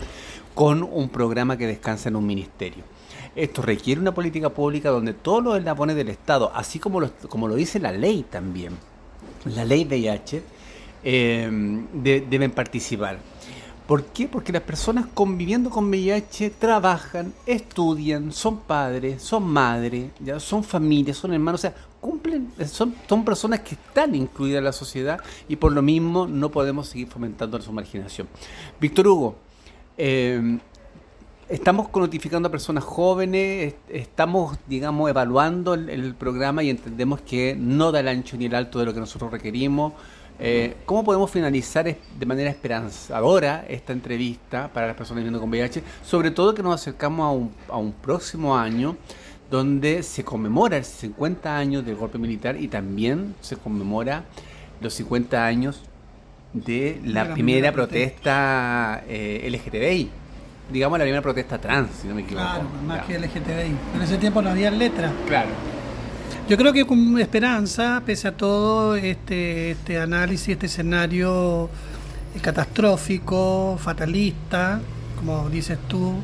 con 0.55 0.83
un 0.83 1.09
programa 1.11 1.57
que 1.59 1.67
descansa 1.67 2.09
en 2.09 2.17
un 2.17 2.27
ministerio. 2.27 2.85
Esto 3.35 3.63
requiere 3.63 4.01
una 4.01 4.15
política 4.15 4.51
pública 4.51 4.91
donde 4.91 5.15
todos 5.15 5.43
los 5.43 5.59
eslabones 5.59 5.97
del 5.97 6.09
Estado, 6.09 6.51
así 6.55 6.79
como 6.79 7.01
lo, 7.01 7.11
como 7.29 7.49
lo 7.49 7.55
dice 7.55 7.79
la 7.79 7.93
ley 7.93 8.25
también, 8.29 8.73
la 9.45 9.65
ley 9.65 9.85
VIH, 9.85 10.43
eh, 11.05 11.83
deben 11.93 12.51
participar. 12.53 13.19
¿Por 13.87 14.05
qué? 14.07 14.29
Porque 14.29 14.53
las 14.53 14.63
personas 14.63 15.07
conviviendo 15.13 15.69
con 15.69 15.89
VIH 15.89 16.51
trabajan, 16.51 17.33
estudian, 17.47 18.33
son 18.33 18.59
padres, 18.61 19.23
son 19.23 19.45
madres, 19.45 20.11
ya 20.21 20.39
son 20.39 20.63
familias, 20.63 21.17
son 21.17 21.33
hermanos, 21.33 21.61
o 21.61 21.63
sea, 21.63 21.75
cumplen, 22.01 22.53
son, 22.67 22.95
son 23.09 23.25
personas 23.25 23.61
que 23.61 23.75
están 23.75 24.15
incluidas 24.15 24.59
en 24.59 24.65
la 24.65 24.73
sociedad 24.73 25.21
y 25.49 25.57
por 25.57 25.73
lo 25.73 25.83
mismo 25.83 26.27
no 26.27 26.51
podemos 26.51 26.89
seguir 26.89 27.09
fomentando 27.09 27.61
su 27.61 27.73
marginación. 27.73 28.29
Víctor 28.81 29.09
Hugo, 29.09 29.37
eh, 29.99 30.59
estamos 31.49 31.89
notificando 31.95 32.49
a 32.49 32.51
personas 32.51 32.83
jóvenes, 32.83 33.75
estamos, 33.89 34.57
digamos, 34.69 35.11
evaluando 35.11 35.75
el, 35.75 36.15
programa 36.15 36.63
y 36.63 36.71
entendemos 36.71 37.21
que 37.21 37.55
no 37.59 37.93
da 37.93 38.01
el 38.01 38.09
ancho 38.09 38.37
ni 38.37 38.47
el 38.47 38.55
alto 38.55 38.79
de 38.79 38.87
lo 38.87 38.95
que 38.95 39.01
nosotros 39.01 39.31
requerimos. 39.31 39.93
Eh, 40.39 40.77
¿Cómo 40.87 41.05
podemos 41.05 41.31
finalizar 41.31 41.85
de 41.85 42.27
manera 42.27 42.51
esperanzadora 42.51 43.65
esta 43.69 43.93
entrevista 43.93 44.69
para 44.73 44.89
las 44.89 44.97
personas 44.97 45.23
viviendo 45.23 45.41
con 45.41 45.51
VIH? 45.51 45.83
Sobre 46.05 46.31
todo 46.31 46.55
que 46.55 46.63
nos 46.63 46.75
acercamos 46.75 47.25
a 47.25 47.31
un, 47.31 47.53
a 47.69 47.77
un 47.77 47.93
próximo 47.93 48.57
año 48.57 48.97
donde 49.51 50.03
se 50.03 50.25
conmemora 50.25 50.79
el 50.79 50.85
50 50.85 51.57
años 51.57 51.85
del 51.85 51.97
golpe 51.97 52.19
militar 52.19 52.57
y 52.57 52.69
también 52.69 53.35
se 53.41 53.57
conmemora 53.57 54.25
los 54.81 54.95
50 54.95 55.45
años 55.45 55.83
de 56.53 57.01
la, 57.05 57.33
primera, 57.33 57.73
protesta, 57.73 59.05
eh, 59.07 59.49
LGTBI 59.51 60.23
digamos, 60.73 60.99
la 60.99 61.05
primera 61.05 61.23
protesta 61.23 61.59
trans, 61.59 61.91
si 62.01 62.09
no 62.09 62.15
me 62.15 62.23
equivoco. 62.23 62.45
Claro, 62.45 62.65
más 62.87 63.05
que 63.05 63.19
LGTBI. 63.19 63.77
En 63.97 64.03
ese 64.03 64.17
tiempo 64.19 64.43
no 64.43 64.51
había 64.51 64.71
letra. 64.71 65.13
Claro. 65.27 65.51
Yo 66.49 66.57
creo 66.57 66.73
que 66.73 66.85
con 66.85 67.19
esperanza, 67.19 68.03
pese 68.05 68.29
a 68.29 68.37
todo 68.37 68.97
este, 68.97 69.73
este 69.73 69.99
análisis, 69.99 70.51
este 70.51 70.67
escenario 70.67 71.71
catastrófico, 72.41 73.79
fatalista, 73.81 74.81
como 75.17 75.49
dices 75.49 75.79
tú, 75.89 76.15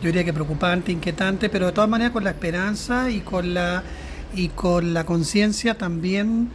yo 0.00 0.06
diría 0.06 0.24
que 0.24 0.32
preocupante, 0.32 0.92
inquietante, 0.92 1.48
pero 1.48 1.66
de 1.66 1.72
todas 1.72 1.90
maneras 1.90 2.12
con 2.12 2.24
la 2.24 2.30
esperanza 2.30 3.10
y 3.10 3.20
con 3.20 3.54
la 3.54 3.82
y 4.34 4.48
con 4.48 4.94
la 4.94 5.04
conciencia 5.04 5.76
también 5.76 6.50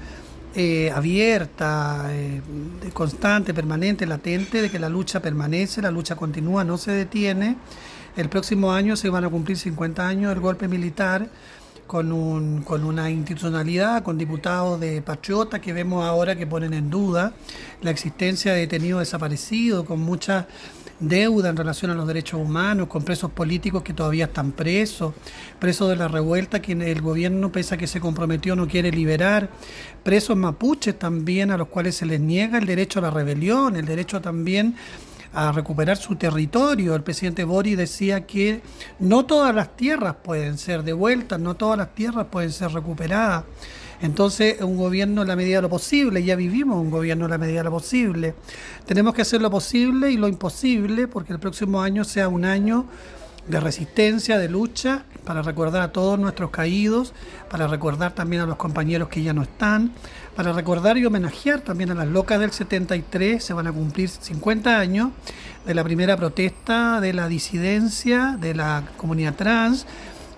eh, 0.55 0.91
abierta, 0.93 2.05
eh, 2.09 2.41
constante, 2.93 3.53
permanente, 3.53 4.05
latente, 4.05 4.61
de 4.61 4.69
que 4.69 4.79
la 4.79 4.89
lucha 4.89 5.21
permanece, 5.21 5.81
la 5.81 5.91
lucha 5.91 6.15
continúa, 6.15 6.63
no 6.63 6.77
se 6.77 6.91
detiene. 6.91 7.57
El 8.15 8.29
próximo 8.29 8.71
año 8.71 8.95
se 8.95 9.09
van 9.09 9.25
a 9.25 9.29
cumplir 9.29 9.57
50 9.57 10.07
años 10.07 10.29
del 10.29 10.39
golpe 10.39 10.67
militar 10.67 11.27
con, 11.93 12.11
un, 12.11 12.63
con 12.63 12.85
una 12.85 13.11
institucionalidad, 13.11 14.01
con 14.01 14.17
diputados 14.17 14.79
de 14.79 15.03
patriota 15.03 15.61
que 15.61 15.73
vemos 15.73 16.03
ahora 16.03 16.35
que 16.35 16.47
ponen 16.47 16.73
en 16.73 16.89
duda 16.89 17.33
la 17.83 17.91
existencia 17.91 18.51
de 18.51 18.61
detenidos 18.61 19.01
desaparecidos, 19.01 19.85
con 19.85 19.99
muchas 19.99 20.47
deuda 20.99 21.49
en 21.49 21.55
relación 21.55 21.91
a 21.91 21.93
los 21.93 22.07
derechos 22.07 22.41
humanos, 22.41 22.87
con 22.87 23.03
presos 23.03 23.29
políticos 23.29 23.83
que 23.83 23.93
todavía 23.93 24.25
están 24.25 24.53
presos, 24.53 25.13
presos 25.59 25.87
de 25.87 25.95
la 25.95 26.07
revuelta 26.07 26.63
que 26.63 26.71
el 26.71 27.01
gobierno, 27.01 27.51
pese 27.51 27.75
a 27.75 27.77
que 27.77 27.85
se 27.85 27.99
comprometió, 27.99 28.55
no 28.55 28.67
quiere 28.67 28.89
liberar, 28.89 29.51
presos 30.01 30.35
mapuches 30.35 30.97
también 30.97 31.51
a 31.51 31.57
los 31.57 31.67
cuales 31.67 31.95
se 31.95 32.07
les 32.07 32.19
niega 32.19 32.57
el 32.57 32.65
derecho 32.65 32.97
a 32.97 33.03
la 33.03 33.11
rebelión, 33.11 33.75
el 33.75 33.85
derecho 33.85 34.19
también 34.19 34.75
a 35.33 35.51
recuperar 35.51 35.97
su 35.97 36.15
territorio. 36.15 36.95
El 36.95 37.03
presidente 37.03 37.43
Bori 37.43 37.75
decía 37.75 38.25
que 38.25 38.61
no 38.99 39.25
todas 39.25 39.53
las 39.53 39.75
tierras 39.75 40.15
pueden 40.23 40.57
ser 40.57 40.83
devueltas, 40.83 41.39
no 41.39 41.55
todas 41.55 41.77
las 41.77 41.93
tierras 41.95 42.27
pueden 42.29 42.51
ser 42.51 42.71
recuperadas. 42.71 43.43
Entonces, 44.01 44.59
un 44.61 44.75
gobierno 44.75 45.21
en 45.21 45.29
la 45.29 45.35
medida 45.35 45.57
de 45.57 45.61
lo 45.63 45.69
posible, 45.69 46.23
ya 46.23 46.35
vivimos 46.35 46.77
un 46.77 46.91
gobierno 46.91 47.25
en 47.25 47.31
la 47.31 47.37
medida 47.37 47.59
de 47.59 47.63
lo 47.63 47.71
posible. 47.71 48.35
Tenemos 48.85 49.13
que 49.13 49.21
hacer 49.21 49.41
lo 49.41 49.49
posible 49.49 50.11
y 50.11 50.17
lo 50.17 50.27
imposible 50.27 51.07
porque 51.07 51.31
el 51.31 51.39
próximo 51.39 51.81
año 51.81 52.03
sea 52.03 52.27
un 52.27 52.43
año 52.43 52.85
de 53.47 53.59
resistencia, 53.59 54.37
de 54.37 54.49
lucha, 54.49 55.03
para 55.25 55.41
recordar 55.41 55.81
a 55.81 55.91
todos 55.91 56.19
nuestros 56.19 56.49
caídos, 56.49 57.13
para 57.49 57.67
recordar 57.67 58.13
también 58.13 58.41
a 58.41 58.45
los 58.45 58.57
compañeros 58.57 59.09
que 59.09 59.23
ya 59.23 59.33
no 59.33 59.43
están, 59.43 59.91
para 60.35 60.53
recordar 60.53 60.97
y 60.97 61.05
homenajear 61.05 61.61
también 61.61 61.91
a 61.91 61.95
las 61.95 62.07
locas 62.07 62.39
del 62.39 62.51
73, 62.51 63.43
se 63.43 63.53
van 63.53 63.67
a 63.67 63.71
cumplir 63.71 64.09
50 64.09 64.79
años 64.79 65.09
de 65.65 65.73
la 65.73 65.83
primera 65.83 66.17
protesta 66.17 66.99
de 66.99 67.13
la 67.13 67.27
disidencia 67.27 68.37
de 68.39 68.55
la 68.55 68.83
comunidad 68.97 69.35
trans, 69.35 69.85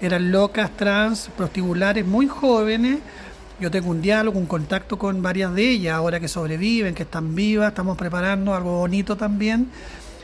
eran 0.01 0.31
locas 0.31 0.71
trans 0.75 1.29
prostibulares 1.37 2.05
muy 2.05 2.27
jóvenes, 2.27 2.99
yo 3.59 3.71
tengo 3.71 3.89
un 3.89 4.01
diálogo, 4.01 4.37
un 4.37 4.47
contacto 4.47 4.97
con 4.97 5.21
varias 5.21 5.53
de 5.55 5.69
ellas, 5.69 5.95
ahora 5.95 6.19
que 6.19 6.27
sobreviven, 6.27 6.93
que 6.93 7.03
están 7.03 7.35
vivas, 7.35 7.69
estamos 7.69 7.97
preparando 7.97 8.53
algo 8.53 8.79
bonito 8.79 9.15
también 9.15 9.69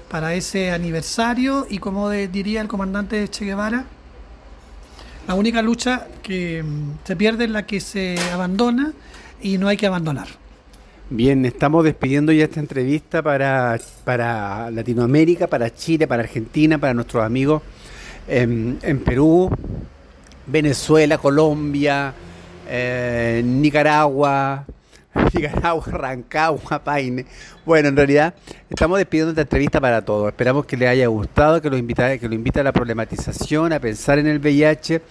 para 0.09 0.33
ese 0.33 0.71
aniversario. 0.71 1.65
Y 1.69 1.77
como 1.77 2.09
diría 2.09 2.59
el 2.59 2.67
comandante 2.67 3.25
Che 3.29 3.45
Guevara, 3.45 3.85
la 5.27 5.35
única 5.35 5.61
lucha 5.61 6.07
que 6.21 6.61
mm, 6.61 7.05
se 7.05 7.15
pierde 7.15 7.45
es 7.45 7.51
la 7.51 7.65
que 7.65 7.79
se 7.79 8.17
abandona 8.33 8.91
y 9.41 9.57
no 9.57 9.67
hay 9.67 9.77
que 9.77 9.87
abandonar. 9.87 10.27
Bien, 11.09 11.45
estamos 11.45 11.83
despidiendo 11.83 12.31
ya 12.31 12.45
esta 12.45 12.59
entrevista 12.59 13.21
para, 13.21 13.77
para 14.05 14.71
Latinoamérica, 14.71 15.47
para 15.47 15.73
Chile, 15.73 16.07
para 16.07 16.23
Argentina, 16.23 16.77
para 16.77 16.93
nuestros 16.93 17.23
amigos 17.23 17.61
en 18.27 19.01
Perú, 19.03 19.49
Venezuela, 20.47 21.17
Colombia, 21.17 22.13
eh, 22.67 23.41
Nicaragua, 23.43 24.65
Nicaragua, 25.33 25.83
Rancagua, 25.87 26.83
Paine. 26.83 27.25
Bueno, 27.65 27.89
en 27.89 27.95
realidad 27.95 28.33
estamos 28.69 28.97
despidiendo 28.97 29.31
esta 29.31 29.41
entrevista 29.41 29.81
para 29.81 30.03
todos. 30.03 30.29
Esperamos 30.29 30.65
que 30.65 30.77
les 30.77 30.89
haya 30.89 31.07
gustado, 31.07 31.61
que 31.61 31.69
lo 31.69 31.77
invita, 31.77 32.17
que 32.17 32.27
lo 32.27 32.35
invita 32.35 32.61
a 32.61 32.63
la 32.63 32.71
problematización, 32.71 33.73
a 33.73 33.79
pensar 33.79 34.19
en 34.19 34.27
el 34.27 34.39
VIH, 34.39 35.01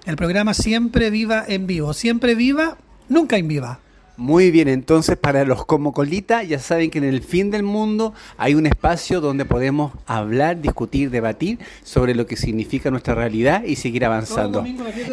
el 0.06 0.16
programa 0.16 0.54
Siempre 0.54 1.10
Viva 1.10 1.44
en 1.48 1.66
Vivo. 1.66 1.94
Siempre 1.94 2.36
viva, 2.36 2.78
nunca 3.10 3.38
en 3.38 3.48
viva. 3.48 3.80
Muy 4.22 4.52
bien, 4.52 4.68
entonces 4.68 5.18
para 5.18 5.46
los 5.46 5.66
como 5.66 5.94
colita 5.94 6.44
ya 6.44 6.60
saben 6.60 6.92
que 6.92 7.00
en 7.00 7.06
el 7.06 7.24
fin 7.24 7.50
del 7.50 7.64
mundo 7.64 8.14
hay 8.38 8.54
un 8.54 8.68
espacio 8.68 9.20
donde 9.20 9.46
podemos 9.46 9.94
hablar, 10.06 10.62
discutir, 10.62 11.10
debatir 11.10 11.58
sobre 11.84 12.14
lo 12.14 12.28
que 12.28 12.38
significa 12.38 12.92
nuestra 12.92 13.16
realidad 13.16 13.64
y 13.64 13.78
seguir 13.78 14.06
avanzando. 14.06 14.64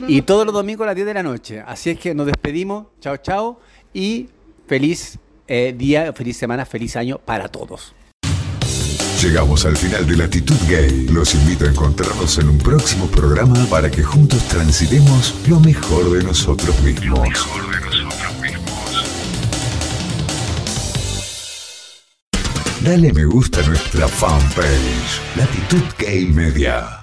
y 0.06 0.20
todos 0.20 0.44
los 0.44 0.54
domingos 0.54 0.84
a 0.84 0.88
las 0.88 0.94
10 0.94 1.06
de 1.06 1.14
la 1.14 1.22
noche. 1.22 1.62
Así 1.66 1.88
es 1.88 1.98
que 1.98 2.14
nos 2.14 2.26
despedimos. 2.26 2.88
Chao, 3.00 3.16
chao. 3.16 3.61
Y 3.94 4.28
feliz 4.66 5.18
eh, 5.46 5.74
día, 5.74 6.12
feliz 6.12 6.36
semana, 6.36 6.66
feliz 6.66 6.94
año 6.94 7.16
para 7.16 7.48
todos. 7.48 7.94
Llegamos 9.22 9.64
al 9.64 9.78
final 9.78 10.06
de 10.06 10.18
Latitud 10.18 10.54
Gay. 10.68 11.09
Los 11.09 11.34
invito 11.34 11.64
a 11.64 11.68
encontrarnos 11.68 12.36
en 12.36 12.50
un 12.50 12.59
próximo 12.59 13.06
programa 13.06 13.56
para 13.70 13.90
que 13.90 14.02
juntos 14.02 14.46
transitemos 14.48 15.34
lo 15.48 15.61
mejor 15.61 16.11
de 16.11 16.24
nosotros 16.24 16.78
mismos. 16.82 17.18
Lo 17.18 17.24
mejor 17.24 17.70
de 17.70 17.80
nosotros 17.80 18.07
Dale 22.80 23.12
me 23.12 23.24
gusta 23.24 23.60
a 23.60 23.66
nuestra 23.66 24.06
fanpage, 24.06 25.20
Latitud 25.34 25.96
Gay 25.96 26.26
Media. 26.26 26.97